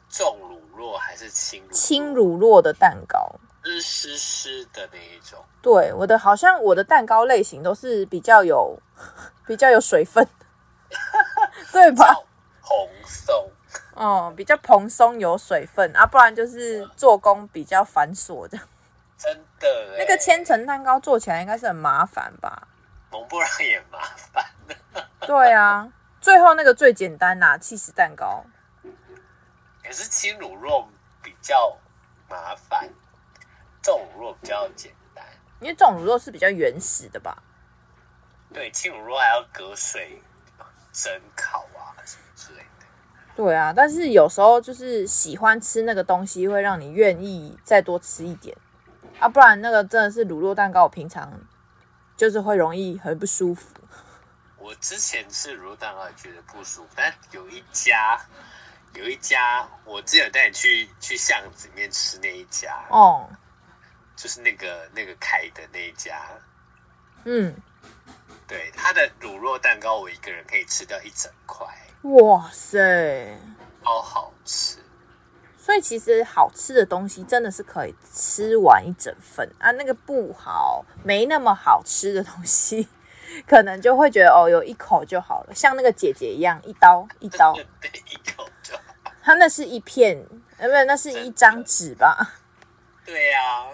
[0.10, 3.36] 重乳酪还是轻轻乳酪的蛋糕？
[3.63, 8.80] 是湿湿的那一种，对，我的好像我的蛋糕类型都是比较有
[9.45, 10.25] 比较有水分，
[11.73, 12.15] 对吧？
[12.62, 13.51] 蓬松
[13.93, 18.58] 哦，比较蓬松有水分啊，不然就是做工比较繁琐的。
[19.17, 22.69] 真的，那个千层蛋糕做起来应该是很麻烦吧？
[23.28, 24.00] 蒙布朗也麻
[24.32, 24.46] 烦。
[25.20, 28.46] 对啊，最后那个最简单呐、啊，起司蛋糕。
[29.84, 30.86] 可是轻乳酪
[31.22, 31.78] 比较
[32.30, 32.90] 麻烦，
[33.82, 35.26] 重乳酪比较简单。
[35.60, 37.44] 因为重乳酪是比较原始的吧？
[38.54, 40.22] 对，轻乳酪还要隔水
[40.94, 42.86] 蒸烤啊什么之类的。
[43.36, 48.56] 对啊，但是有时候就是喜欢吃那个东西，会让你愿意再多吃一点
[49.20, 51.30] 啊，不然那个真的是乳酪蛋糕，我平常
[52.17, 53.69] 就是会容易很不舒服。
[54.58, 58.19] 我之前吃乳酪蛋糕也觉得不舒服，但有一家。
[58.93, 63.30] 有一家，我之前有带你去去巷子里面吃那一家哦，
[64.15, 66.19] 就是那个那个开的那一家，
[67.25, 67.53] 嗯，
[68.47, 71.67] 对，他的乳酪蛋糕我一个人可以吃掉一整块，
[72.03, 73.38] 哇塞，
[73.84, 74.80] 超好吃。
[75.67, 82.88] 所以其实好吃的东西真的是可以吃完一整份啊，那个不好没那么好吃的东西，
[83.45, 87.65] 可能就会觉得哦，有一口就好了，像那个姐姐一样，一刀 一刀，对，
[88.10, 88.49] 一口。
[89.21, 90.17] 它那是一片，
[90.58, 92.17] 呃，不是，那是一张纸吧？
[93.03, 93.67] 对呀、啊，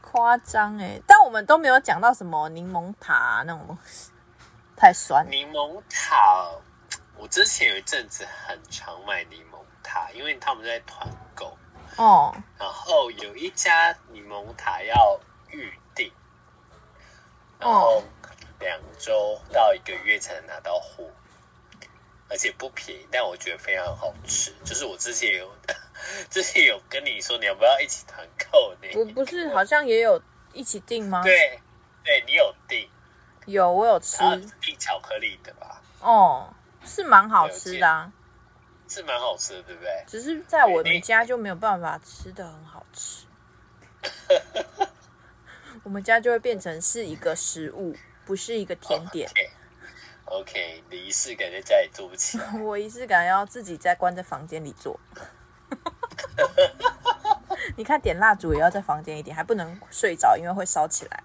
[0.00, 1.00] 夸张哎！
[1.06, 4.10] 但我们都没有讲到什么柠檬塔、啊、那种东西，
[4.76, 5.24] 太酸。
[5.30, 6.50] 柠檬塔，
[7.16, 11.11] 我之前有一阵子很常买柠檬塔，因为他们在团购
[11.96, 12.34] 哦。
[12.58, 15.18] 然后有一家柠檬塔要
[15.50, 16.12] 预订，
[17.58, 18.02] 然后
[18.60, 21.04] 两周到一个月才能拿到货。
[22.28, 24.54] 而且不便宜，但我觉得非常好吃。
[24.64, 25.54] 就是我之前有，
[26.30, 28.88] 之前有跟你说，你要不要一起团购呢？
[28.96, 30.18] 我不是好像也有
[30.54, 31.22] 一起订吗？
[31.22, 31.60] 对，
[32.02, 32.88] 对你有订，
[33.44, 34.16] 有我有吃，
[34.62, 35.82] 订巧克力的吧？
[36.00, 36.48] 哦，
[36.86, 38.10] 是蛮好吃的啊，
[38.92, 40.04] 是蛮好吃的，对不对？
[40.06, 43.24] 只是在我们家就没有办法吃的很好吃，
[45.82, 49.26] 我们家就会变成是一个食物，不是一个甜点。
[49.30, 49.48] Okay.
[50.26, 52.60] OK，你仪式感在家里做不起来。
[52.60, 55.00] 我仪式感要自己在关在房间里做。
[57.76, 61.24] 你看点蜡烛也要在房间一点，还不能睡着，因为会烧起来。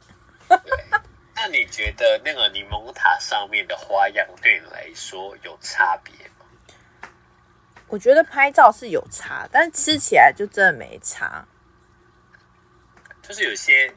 [1.36, 6.37] 那你觉得那个柠檬塔上面的花样对你来说有差别吗？
[7.88, 11.46] 我觉得拍照是有差，但是吃起来就真的没差。
[13.22, 13.94] 就是有些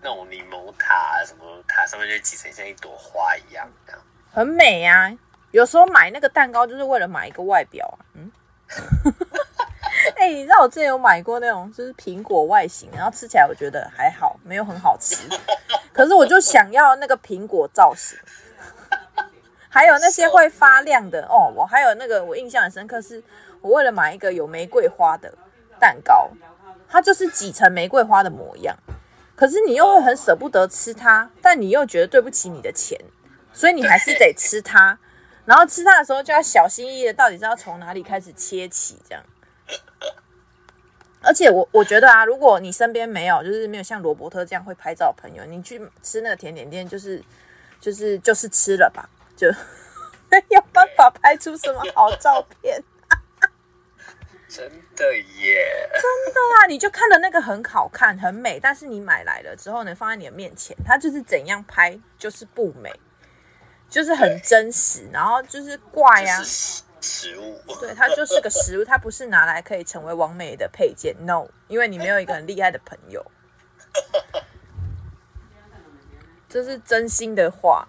[0.00, 4.00] 那种柠檬塔什么塔上面就挤成像一朵花一样，这样。
[4.30, 5.18] 很美呀、啊，
[5.50, 7.98] 有时候买那个蛋糕就是为了买一个外表啊。
[8.14, 8.30] 嗯，
[10.16, 15.16] 哎、欸，你知道我之前有买过那种就是苹果外形，然后吃起来我觉得还好，没有很好吃。
[15.92, 18.16] 可是我就想要那个苹果造型，
[19.68, 21.52] 还有那些会发亮的哦。
[21.54, 23.22] 我还有那个我印象很深刻，是
[23.60, 25.32] 我为了买一个有玫瑰花的
[25.78, 26.30] 蛋糕，
[26.88, 28.76] 它就是挤成玫瑰花的模样。
[29.36, 32.98] 可是你又会很舍不得吃它，但你又觉得对不起你的钱。
[33.50, 34.96] 所以你还是得吃它，
[35.44, 39.24] 然后吃它的时候就要小心翼翼的，到底是要从哪里开始切起这样。
[41.20, 47.20] 而且我我觉得啊，如果你身边没有，就是没有像罗伯特这样会拍照的朋友，你去吃那个甜点店，就是
[47.80, 49.46] 就是就是吃了吧，就
[50.28, 52.82] 没有办法拍出什么好照片。
[54.48, 56.66] 真的耶，真的啊！
[56.66, 62.92] 你就看的那个很好看、很美，但是你买来了之后呢，放在你的面前，它就是怎样拍就是不美。
[63.90, 73.24] 就是很真实，然后就是怪啊，就是食物，对，它就是个食物，它不是拿来可以成为完美的配件，no，因为你没有一个很厉害的朋友，
[76.50, 77.88] 这是真心的话，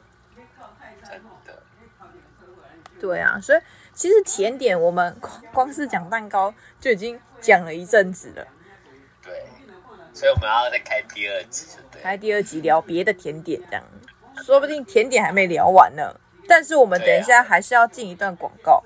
[2.99, 3.59] 对啊，所以
[3.93, 5.15] 其实甜点我们
[5.53, 8.45] 光是讲蛋糕就已经讲了一阵子了，
[9.23, 9.45] 对，
[10.13, 13.83] 所以我们要再开第二集，对，开第二集聊别的甜点这样。
[14.43, 16.15] 说不定甜点还没聊完呢，
[16.47, 18.81] 但是我们等一下还是要进一段广告，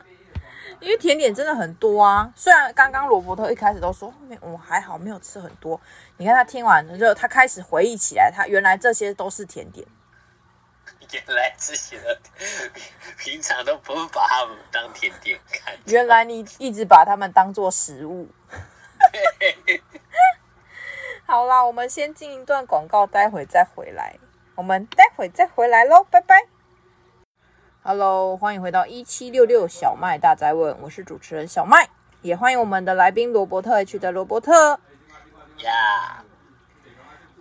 [0.80, 2.32] 因为甜点真的很多啊。
[2.34, 5.78] 虽然刚刚罗伯特一开始都说我还好没有吃很多，
[6.16, 9.86] 你看他听完之后，他开始回忆起来，他原来这些都是甜点。
[11.10, 12.18] 原来这些的
[13.18, 15.74] 平常都不会把他们当甜点看。
[15.86, 18.28] 原来你一直把他们当做食物。
[21.26, 24.16] 好啦，我们先进一段广告，待会再回来。
[24.54, 26.46] 我们待会再回来喽，拜拜。
[27.82, 31.88] Hello，欢迎回到一七六六小麦大宅问，我是主持人小麦，
[32.20, 34.78] 也欢迎我们的来宾罗伯特 H 的罗伯特。
[35.58, 36.31] 呀，Yeah.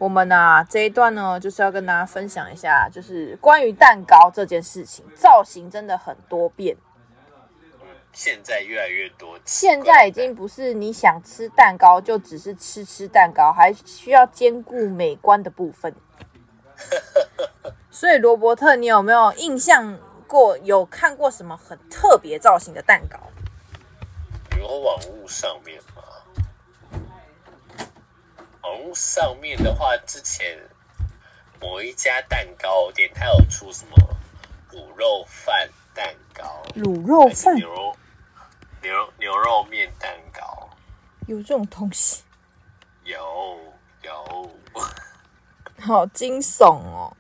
[0.01, 6.75] 我们呢、啊、这一段呢就是要跟大家分享一下，就是关于蛋糕这件事情，造型真的很多变。
[8.11, 9.37] 现在越来越多。
[9.45, 15.93] 现在已经不是你想吃蛋糕就只是吃吃蛋糕，还需要兼顾美观的部分。
[17.91, 23.19] 所以罗伯特，你有没有印象过有看过什么很特别造型的蛋糕？
[24.57, 26.01] 有网络上面吗？
[28.63, 30.58] 网络上面的话，之前
[31.60, 33.97] 某一家蛋糕店，它有出什么
[34.71, 36.63] 卤肉饭蛋糕？
[36.76, 37.56] 卤肉饭？
[37.56, 37.95] 牛肉
[38.82, 40.69] 牛牛肉面蛋糕？
[41.28, 42.24] 有这种东西？
[43.04, 43.60] 有
[44.04, 44.52] 有。
[45.82, 47.12] 好惊悚哦！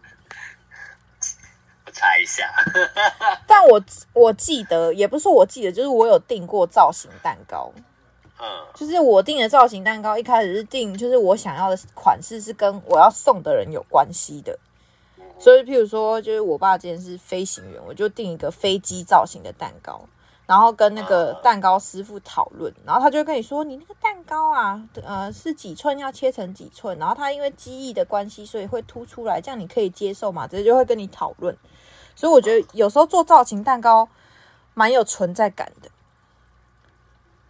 [1.85, 2.47] 我猜一下，
[3.47, 7.73] 但我我记得，也不是说我记得，就是我有订过造型蛋糕。
[8.41, 14.57] 嗯，就是我订的造型蛋糕，一开始是订，就是我想要的款式是跟我要送的人有关系的。
[15.39, 20.01] 所以，譬如说，就是我爸今天是飞行员，我就订一个飞机造型的蛋糕。
[20.47, 26.97] 然后跟那个蛋糕师傅讨论，然后他就会跟你说：“你那个蛋糕啊，呃，是几寸要切成几寸？
[26.97, 31.55] 然后他因为机翼的关系，所以会凸出来，这样你可以接受嘛？”这些就会跟你讨论。
[32.15, 34.09] 所以我觉得有时候做造型蛋糕
[34.73, 35.89] 蛮有存在感的。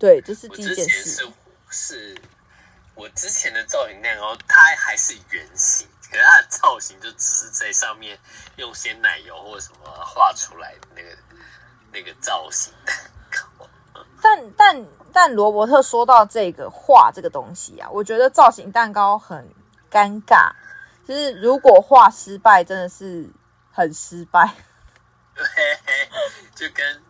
[0.01, 1.09] 对，这是第一件事。
[1.11, 1.31] 是
[1.69, 2.21] 是，
[2.95, 8.19] 我之前的造型蛋糕，它还是圆形，可是它的造型就只是在上面
[8.55, 11.15] 用鲜奶油或者什么画出来的那个。
[11.93, 12.95] 那个造型蛋
[13.29, 13.67] 糕，
[14.21, 19.45] 但但但罗伯特说到这个画这个东西啊，我觉得造型蛋糕很
[19.91, 20.53] 尴尬，
[21.05, 23.29] 就是如果画失败，真的是
[23.73, 24.55] 很失败。
[25.35, 25.45] 对，
[26.55, 27.03] 就跟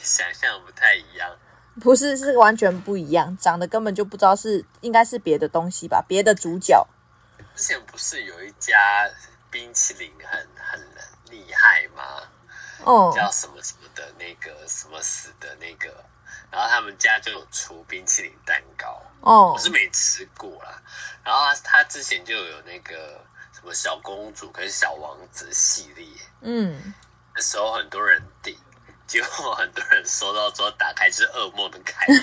[0.00, 1.36] 想象不太一样。
[1.80, 6.04] 不是，是完全不一样，长得根本就不知道是应该是别的东西吧？
[6.06, 6.86] 别的主角。
[7.56, 8.78] 之前不是有一家
[9.50, 10.80] 冰淇淋很很
[11.30, 12.02] 厉害吗？
[12.84, 15.88] 哦，叫什么什么的那个什么死的那个，
[16.50, 20.80] 然后他们家就有出冰淇淋蛋糕哦，我是没吃过啦。
[21.22, 26.06] 然后他他之前就有那个什么小公主跟小王子系列，
[26.40, 26.94] 嗯，
[27.34, 28.56] 那时候很多人订，
[29.10, 32.22] 结果很多人收到之后打开是噩梦的开始，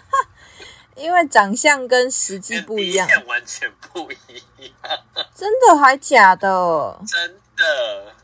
[0.94, 4.16] 因为长相跟实际不一样，完全不一
[4.58, 5.00] 样，
[5.34, 7.00] 真的还假的？
[7.08, 8.14] 真的。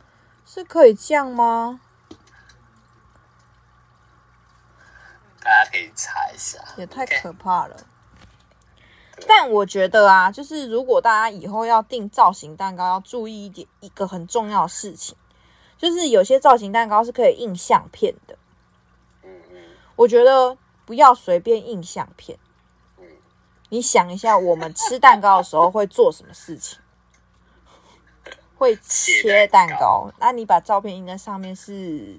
[0.45, 1.81] 是可以这样吗？
[5.41, 7.77] 大家可以查一下，也太可怕了。
[9.27, 15.17] 但我觉得啊，就是如果大家以后要订造型蛋糕，要注意一点，一个很重要的事情，
[15.79, 18.37] 就是有些造型蛋糕是可以印相片的。
[19.23, 19.57] 嗯嗯，
[19.97, 22.39] 我觉得不要随便印相片。
[22.99, 23.05] 嗯，
[23.69, 26.79] 你想一下，我们吃蛋糕的时候会做什么事情？
[28.59, 32.19] 会切蛋糕，那你把照片印在上面是，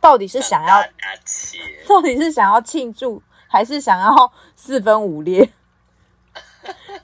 [0.00, 0.82] 到底是想要，
[1.86, 5.48] 到底是想要庆祝，还是想要四分五裂？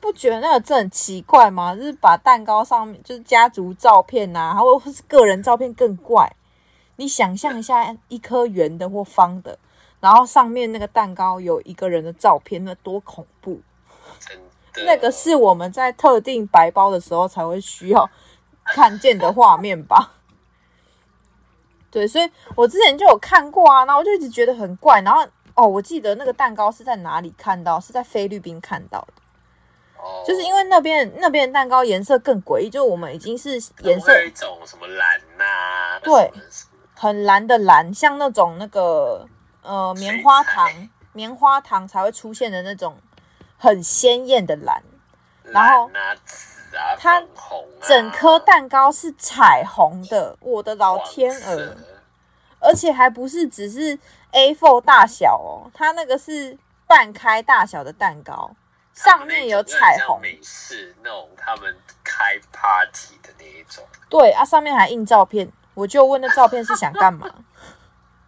[0.02, 1.74] 不觉得那个真的很奇怪吗？
[1.74, 6.30] 就是把蛋糕上面就是家族照片呐、啊，或者是个人照片更怪。
[6.96, 9.58] 你想象一下，一颗圆的或方的，
[10.00, 13.60] 然后上面那个蛋糕有一个人的照片，那多恐怖！
[14.84, 18.10] 那个是我们在特定白包的时候才会需要。
[18.64, 20.12] 看见的画面吧，
[21.90, 29.21] 对，所以我之前就有看过啊，然后我就一直觉得很怪，然后哦，我记得那个蛋糕是在哪里看到，是在菲律宾看到的，哦，
[30.26, 36.30] 就是因为那边那边的蛋糕颜色更诡异，就我们已经是颜色一种什么蓝呐、啊，对，
[36.94, 39.26] 很蓝的蓝，像那种那个
[39.62, 40.70] 呃棉花糖
[41.12, 42.96] 棉花糖才会出现的那种
[43.58, 44.82] 很鲜艳的蓝，
[45.44, 45.90] 然后。
[46.98, 47.22] 它
[47.82, 51.76] 整颗蛋糕是彩虹的，我的老天鹅！
[52.58, 53.98] 而且还不是只是
[54.32, 56.56] A4 大小哦，它那个是
[56.86, 58.50] 半开大小的蛋糕，
[58.94, 60.20] 上面有彩虹。
[60.20, 61.74] 美式那种他们
[62.04, 63.84] 开 party 的那一种。
[64.08, 67.28] 对啊，上面还印照片，我就问那照片是想干嘛？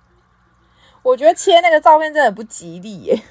[1.02, 3.22] 我觉得切那个照片真的不吉利耶。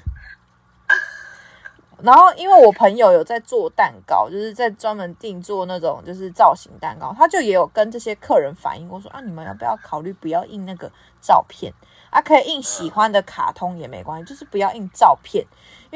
[2.02, 11.72] 然后，因为我朋友有在做蛋糕，就是在专门定做那种就是造型蛋糕，他就也有跟这些客人反映过说啊，你们要不要考虑不要印那个照片
[12.10, 12.20] 啊？
[12.20, 15.46] 可以印喜欢的卡通也没关系，就是不要印照片，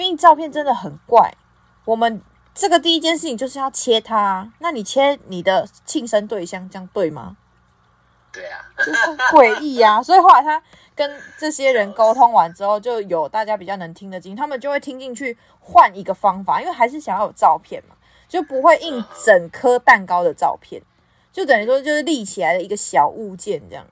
[0.05, 1.35] 因为照片真的很怪。
[1.85, 2.21] 我们
[2.55, 7.37] 这个第一件事情就是要切它，那你切你的庆生对象，这样对吗？
[8.31, 8.93] 对啊，就是
[9.33, 10.01] 诡异啊！
[10.05, 10.63] 所以后来他
[10.95, 17.97] 跟这些人沟通完之后，就有大家比较能听得进，他们就会听进去，换一个方法，因为还是想要有照片嘛，
[18.29, 20.83] 就不会印整颗蛋糕的照片，
[21.33, 23.85] 就等于说就是立起来的一个小物件这样。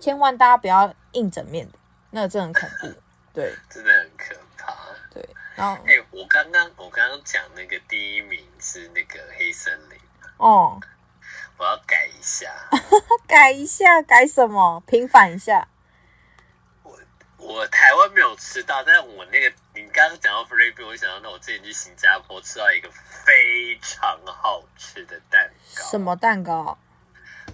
[0.00, 1.78] 千万大家不要印整面的，
[2.10, 3.00] 那个真的很恐怖。
[3.32, 4.03] 对，真的很可怕。
[5.56, 9.98] 对，然后哎、欸，我刚刚我刚刚讲那个第一名是那个黑森林。
[10.36, 10.80] 哦，
[11.56, 12.52] 我要改一下。
[13.26, 14.82] 改一下，改什么？
[14.86, 15.68] 平反一下。
[16.82, 16.98] 我
[17.38, 25.82] 我台湾没有吃到，但是我那个你刚刚讲到菲律宾，我想到那我之前去新加坡吃到一个非常好吃的蛋糕。
[25.90, 26.76] 什么蛋糕？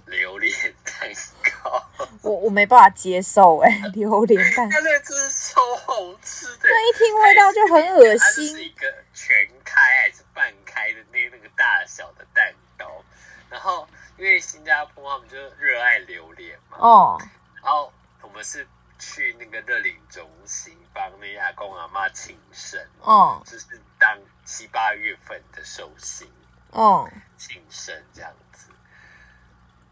[0.07, 1.40] 榴莲蛋糕。
[2.21, 4.79] 我我没办法接受哎、欸， 榴莲蛋糕。
[4.81, 6.63] 那个真是超好吃的。
[6.63, 8.47] 那一听味道就很恶心。
[8.55, 9.33] 是一个全
[9.63, 13.03] 开还是半开的那那个大小的蛋糕，
[13.49, 13.87] 然后
[14.17, 16.77] 因为新加坡他们就热爱榴莲嘛。
[16.79, 17.21] 哦。
[17.63, 17.91] 然后
[18.21, 18.67] 我们是
[18.99, 22.79] 去那个乐龄中心帮那阿公阿妈庆生。
[23.01, 23.41] 哦。
[23.45, 26.29] 就是当七八月份的寿星。
[26.71, 27.09] 哦。
[27.37, 28.50] 庆生这样子。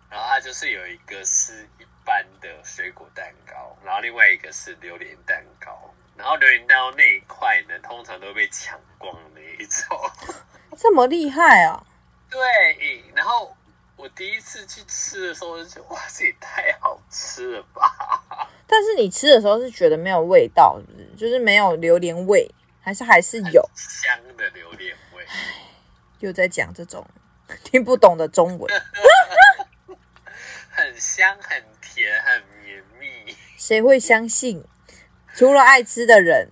[0.09, 9.97] 然后它就是有一个是一般的水果蛋糕，然后另外一个是榴莲蛋糕，然后榴莲蛋糕那一块呢，通常都被抢光的那一种。
[10.77, 11.85] 这么厉害啊！
[12.29, 13.55] 对，然后
[13.95, 18.49] 我第一次去吃的时候，就觉得哇，这也太好吃了吧！
[18.65, 20.79] 但是你吃的时候是觉得没有味道，
[21.17, 22.49] 就是没有榴莲味，
[22.81, 25.25] 还是还是有香的榴莲味？
[26.19, 27.05] 又在讲这种
[27.63, 28.71] 听不懂的中文。
[30.99, 33.33] 很香，很甜，很绵密。
[33.55, 34.61] 谁会相信？
[35.33, 36.49] 除了爱吃的人。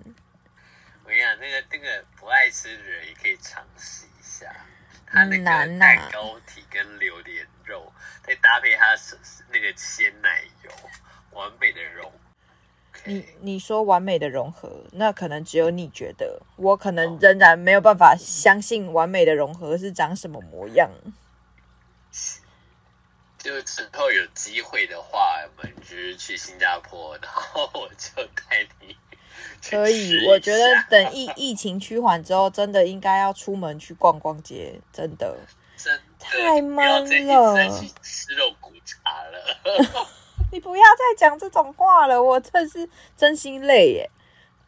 [1.03, 4.49] 我跟你讲，那个那个不爱吃的人也可以尝试一下。
[5.05, 7.91] 它那个蛋糕体跟榴莲肉，
[8.25, 8.95] 再搭配它
[9.51, 10.71] 那个鲜奶油，
[11.31, 12.09] 完美的融。
[13.03, 20.89] 你你说完美的融合，那可能只有你觉得，我可能仍然没有办法相信完美的融合是长什么模样。
[23.37, 28.95] 就之后有机会的话，我们就是去新加坡，然后我就带你。
[29.69, 35.37] 可以，我觉得等疫疫情趋缓之后，真的应该要出门去逛逛街，真的。
[35.77, 37.53] 真的太闷了。
[37.53, 40.07] 再去吃肉骨茶了。
[40.51, 44.09] 你不要再讲这种话了，我真是真心累耶。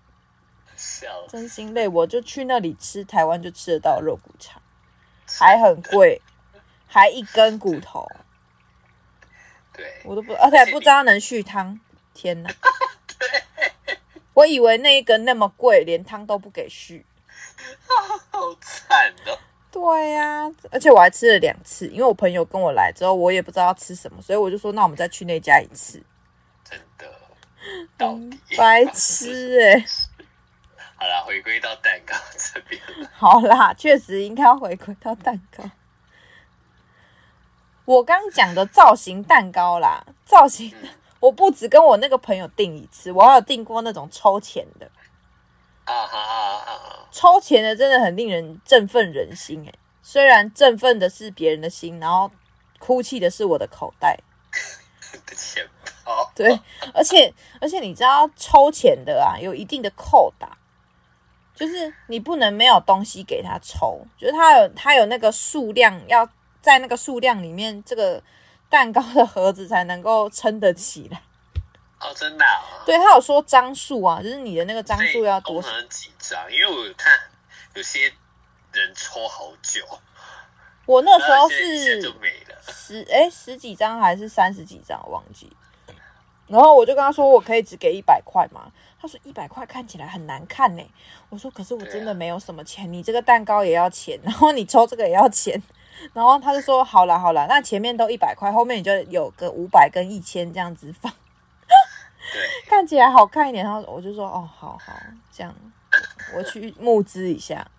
[0.77, 1.07] 笑。
[1.27, 4.61] 真心累，我就去那里吃，台湾就吃得到肉骨茶，
[5.27, 6.21] 还很贵，
[6.85, 8.07] 还一根骨头。
[9.79, 11.79] 对，我都不，而且不知道能续汤。
[12.13, 12.49] 天哪！
[13.17, 13.95] 对，
[14.33, 17.05] 我以为那一根那么贵，连汤都不给续。
[18.29, 19.37] 好惨哦。
[19.71, 26.03] 对呀、啊，而且我还吃了两次，因为我朋友跟我来之后，我也不知道要吃什么，所以我就说，那我们再去那家一次。
[26.65, 27.07] 真的，
[27.97, 29.85] 到底、嗯、白痴哎、欸！
[30.99, 32.81] 好啦，回归到蛋糕这边。
[33.13, 35.63] 好啦，确实应该要回归到蛋糕。
[37.89, 40.71] 我刚讲的造型蛋糕啦，造型
[41.19, 44.85] 我不止跟我那个朋友订一次，我还有订过那种抽钱的。
[45.85, 47.07] 啊哈啊哈！
[47.11, 49.73] 抽钱的真的很令人振奋人心哎，
[50.03, 52.29] 虽然振奋的是别人的心，然后
[52.77, 54.19] 哭泣的是我的口袋。
[55.35, 55.67] 钱
[56.05, 56.31] 包。
[56.35, 56.59] 对，
[56.93, 60.55] 而且而且你知道抽钱的啊，有一定的扣打，
[61.55, 66.29] 就是你不能没有东西给他抽，就是他有他有那个数量要。
[66.61, 68.21] 在那个数量里面，这个
[68.69, 71.21] 蛋糕的盒子才能够撑得起来。
[71.99, 72.83] 哦，真的、哦？
[72.85, 75.69] 对，他有说张数啊，就是你的那个张数要多少？
[75.89, 76.51] 几张？
[76.51, 77.19] 因为我看
[77.73, 78.11] 有些
[78.71, 79.85] 人抽好久。
[80.85, 82.01] 我那时候是
[82.67, 85.51] 十哎十几张还是三十几张，我忘记。
[86.47, 88.71] 然后我就跟他说，我可以只给一百块吗？
[88.99, 90.83] 他说一百块看起来很难看呢。
[91.29, 95.61] 我说可是我真的没有什么钱，你这个蛋糕也要钱，然后你抽这个也要钱。
[96.13, 101.11] 然后他就说：“好啦好啦，那前面都一百块，后面你就有个五百跟一千这样子放，
[102.67, 104.93] 看起来好看一点。”然后我就说：“哦，好好，
[105.31, 105.53] 这样
[106.35, 107.67] 我去募资一下。”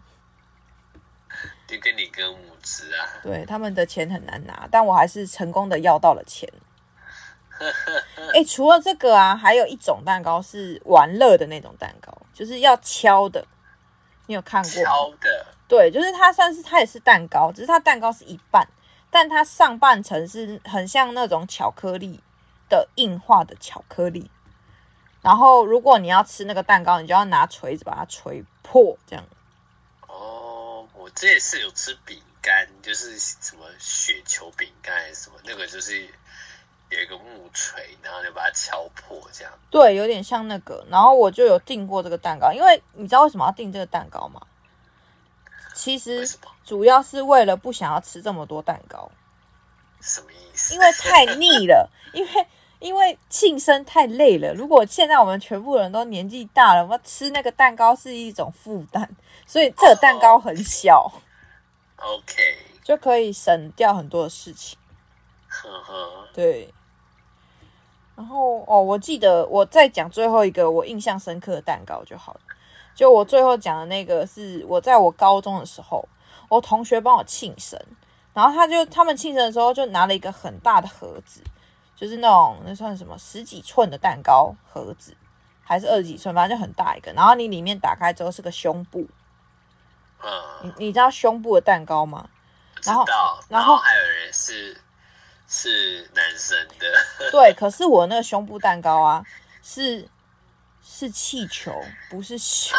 [1.67, 3.07] 就跟你哥募资啊？
[3.23, 6.49] 对，他们的钱很难拿，但我还是成功的要到了钱。
[8.35, 13.47] 哎，除了这个啊，还有一种蛋糕是玩乐的那种蛋糕，就是要敲的。
[14.27, 14.71] 你有看过？
[14.85, 15.47] 敲的。
[15.71, 18.67] 对，就是它算是它也是蛋糕，只是它蛋糕是一半，
[19.09, 22.21] 但它上半层是很像那种巧克力
[22.69, 24.29] 的硬化的巧克力。
[25.23, 29.25] 然后如果你要吃那个蛋糕，你就要拿锤子把它锤破，这样。
[30.09, 36.03] 哦，我这也是有吃饼干，就是什么雪球饼干还是什么，那个就是
[36.89, 39.53] 有一个木锤，然后就把它敲破，这样。
[39.71, 40.85] 对，有点像那个。
[40.91, 44.41] 然后我就有订过这个蛋糕，因为你知道为什么要订这个蛋糕吗？
[45.81, 46.29] 其实
[46.63, 49.11] 主要是为了不想要吃这么多蛋糕，
[49.99, 50.75] 什么意思？
[50.75, 51.89] 因为太腻了。
[52.13, 52.47] 因为
[52.81, 54.53] 因为庆生太累了。
[54.53, 59.09] 如果现在我们全部人都年纪大了，我们吃那个蛋糕是一种负担，
[59.47, 61.11] 所以这个蛋糕很小
[61.97, 62.35] ，OK，
[62.85, 64.79] 就可以省掉很多的事情。
[65.49, 66.75] 呵呵，对。
[68.17, 72.41] 然后哦，我记得我再讲最后一个我印象深刻的蛋糕就好了。
[73.01, 76.07] 就我最后讲的那个是我在我高中的时候，
[76.51, 77.81] 我同学帮我庆生，
[78.35, 81.43] 然后他就他们庆生的时候就拿了一个很大的盒子，
[81.97, 85.17] 就是那种那算什么十几寸的蛋糕盒子，
[85.63, 87.11] 还是二十几寸，反正就很大一个。
[87.15, 89.09] 然后你里面打开之后是个胸部，
[90.23, 90.31] 嗯，
[90.63, 92.29] 你你知道胸部的蛋糕吗？
[92.85, 93.07] 然后
[93.49, 94.79] 然后还有人是。
[95.53, 96.87] 是男生的，
[97.33, 99.25] 对，可是我那个胸部蛋糕啊，
[99.65, 100.09] 是
[100.93, 101.73] 是气球，
[102.11, 102.77] 不是胸，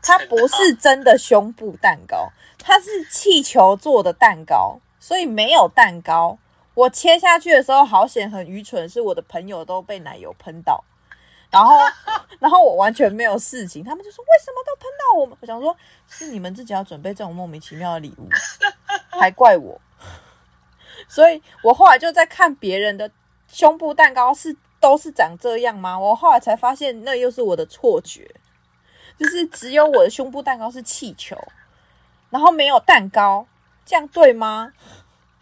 [0.00, 6.38] 它不是真的胸部蛋糕，它是气球做的蛋糕，所以没有蛋糕。
[6.74, 10.82] 我切下去的时候，好险，很愚蠢，是我的朋友都被奶油喷到，
[11.50, 11.78] 然后
[12.40, 15.36] 然后我完全没有事情，他们就说为什么都喷到我们？
[15.42, 15.76] 我想说，
[16.08, 18.28] 是你们自己要准备这种莫名其妙的礼物，
[19.10, 19.78] 还怪我。
[21.06, 23.10] 所以我后来就在看别人的
[23.46, 25.96] 胸部蛋糕是都是长这样吗？
[25.98, 28.28] 我后来才发现那又是我的错觉，
[29.16, 31.40] 就是只有我的胸部蛋糕是气球，
[32.28, 33.46] 然后没有蛋糕，
[33.86, 34.72] 这样对吗？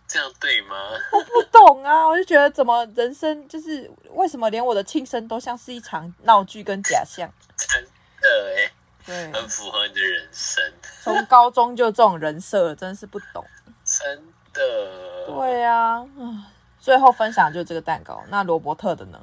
[0.06, 0.76] 这样对吗？
[1.12, 7.32] 我不懂啊，我就觉得怎么人生就是为什么连我的庆生都像是一场闹剧跟假象？
[7.56, 7.82] 真
[8.20, 8.72] 的哎，
[9.06, 10.62] 对，很符合你的人生。
[11.02, 13.46] 从高中就这种人设，真是不懂。
[13.84, 14.16] 真
[14.52, 15.26] 的。
[15.26, 16.04] 对啊，
[16.80, 18.20] 最后分享就这个蛋糕。
[18.28, 19.20] 那罗伯特的呢？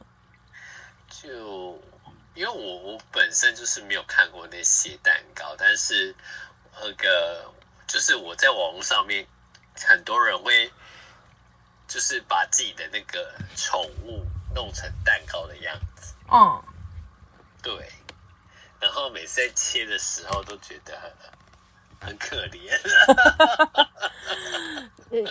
[1.10, 1.82] 就
[2.36, 6.14] 因为我我本身就是没有看过那些蛋糕，但是
[6.80, 7.51] 那个
[7.88, 9.28] 就是我在网络上面，
[9.76, 10.72] 很多人会
[11.88, 16.14] 就是把自己的那个宠物弄成蛋糕的样子。
[16.32, 16.64] 嗯，
[17.64, 17.91] 对。
[18.80, 22.78] 然后每次在切的时候都觉得很很可怜。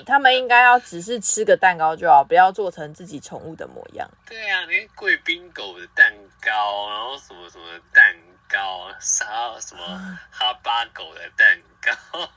[0.07, 4.09] 他们应该要只是吃个蛋糕就好，不要做成自己宠物的模样。
[4.27, 8.17] 对啊，连贵宾狗的蛋糕，然后什么什么蛋
[8.49, 9.27] 糕，啥
[9.61, 12.29] 什么哈巴狗的蛋糕，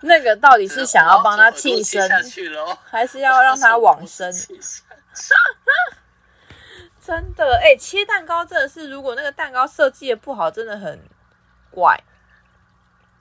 [0.00, 2.08] 那个到底是想要帮他庆生，
[2.84, 4.32] 还是要让他往生？
[7.00, 11.00] 真的，哎、欸，切蛋糕真的是，如果那个蛋糕设计的不好，真的很
[11.70, 11.98] 怪。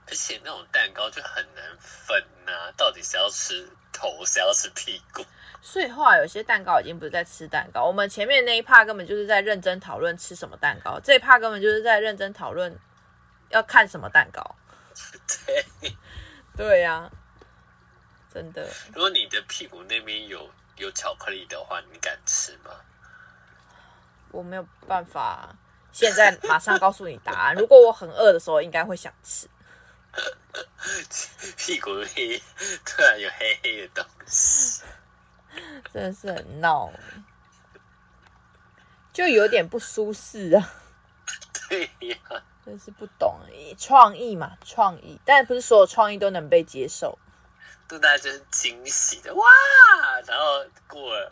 [0.09, 5.23] 而且那种蛋糕就很难分呐、啊，到底是要吃头，是要吃屁股？
[5.61, 12.75] 所以后来有些蛋糕已经不是在吃蛋糕，我们前面那一趴根本就是在认真讨论吃什么蛋糕，这一趴根本就是在认真讨论
[13.49, 14.55] 要看什么蛋糕。
[15.81, 15.95] 对，
[16.55, 17.11] 对呀、啊，
[18.33, 18.67] 真的。
[18.93, 22.71] 如果你的屁股那边有有巧克力的话，你敢吃吗？
[24.31, 25.55] 我没有办法，
[25.91, 27.55] 现在马上告诉你答案。
[27.55, 29.47] 如果我很饿的时候，应该会想吃。
[31.57, 32.41] 屁股里
[32.85, 34.83] 突然有黑黑的东西，
[35.93, 36.91] 真的是很闹，
[39.11, 40.73] 就有点不舒适啊。
[41.69, 42.17] 对呀，
[42.65, 43.39] 真是不懂，
[43.77, 47.17] 创意嘛，创意，但不是所有创意都能被接受。
[47.87, 49.45] 对大家就是惊喜的哇，
[50.27, 51.31] 然后过了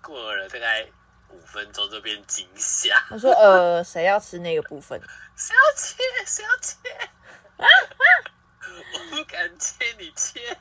[0.00, 0.86] 过了大概
[1.30, 3.04] 五分钟就变惊吓。
[3.10, 5.00] 我说呃，谁要吃那个部分？
[5.36, 5.96] 谁要切？
[6.24, 6.78] 谁要切？
[7.58, 10.56] 我不敢切，你切。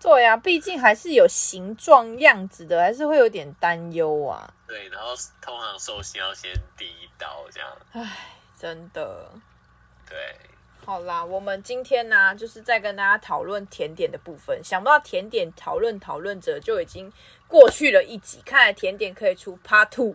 [0.00, 4.48] 对呀、啊，毕竟还是有形状样子的，还是会有点担忧啊。
[4.64, 5.08] 对，然后
[5.40, 7.68] 通常寿星要先第一刀这样。
[7.92, 9.28] 唉，真的。
[10.08, 10.16] 对，
[10.86, 14.62] 好啦，我们今天呢、啊，就是在跟大家讨论甜点的部分。
[14.62, 17.12] 想不到甜点讨论讨论者就已经
[17.48, 20.14] 过去了一集，看来甜点可以出 Part Two。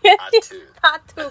[0.00, 0.42] 甜点
[0.80, 1.30] Part Two。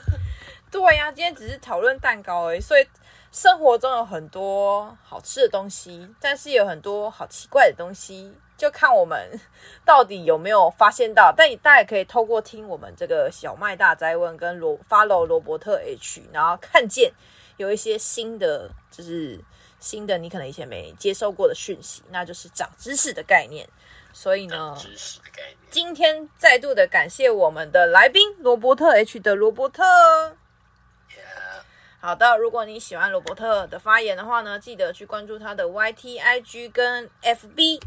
[0.70, 2.88] 对呀、啊，今天只是讨论蛋糕而已，所以。
[3.32, 9.39] 生活中有很多好吃的东西，但是有很多好奇怪的东西，就看我们
[9.86, 11.34] 到底有没有发现到。
[11.36, 17.11] 但你大家也可以透过听我们这个小麦大灾问跟罗 follow 罗伯特 H，然后看见
[17.57, 19.39] 有一些新的，就是
[19.80, 23.67] 新的你可能以前没接受过的讯息，那就是长知识的概念。
[24.13, 25.57] 所以呢，知识的概念。
[25.69, 29.84] 今天再度的感谢我们的来宾罗伯特 H 的罗伯特。
[32.00, 37.82] 好的，如果你喜欢罗伯特的发言的话呢，记得去关注他的 YT、IG 跟 FB，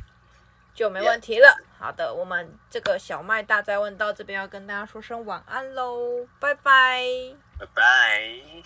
[0.74, 1.56] 就没问题了。
[1.78, 7.04] 好的，我们这个小麦大灾问到这边要跟大家说声晚安喽，拜拜，
[7.58, 8.62] 拜拜。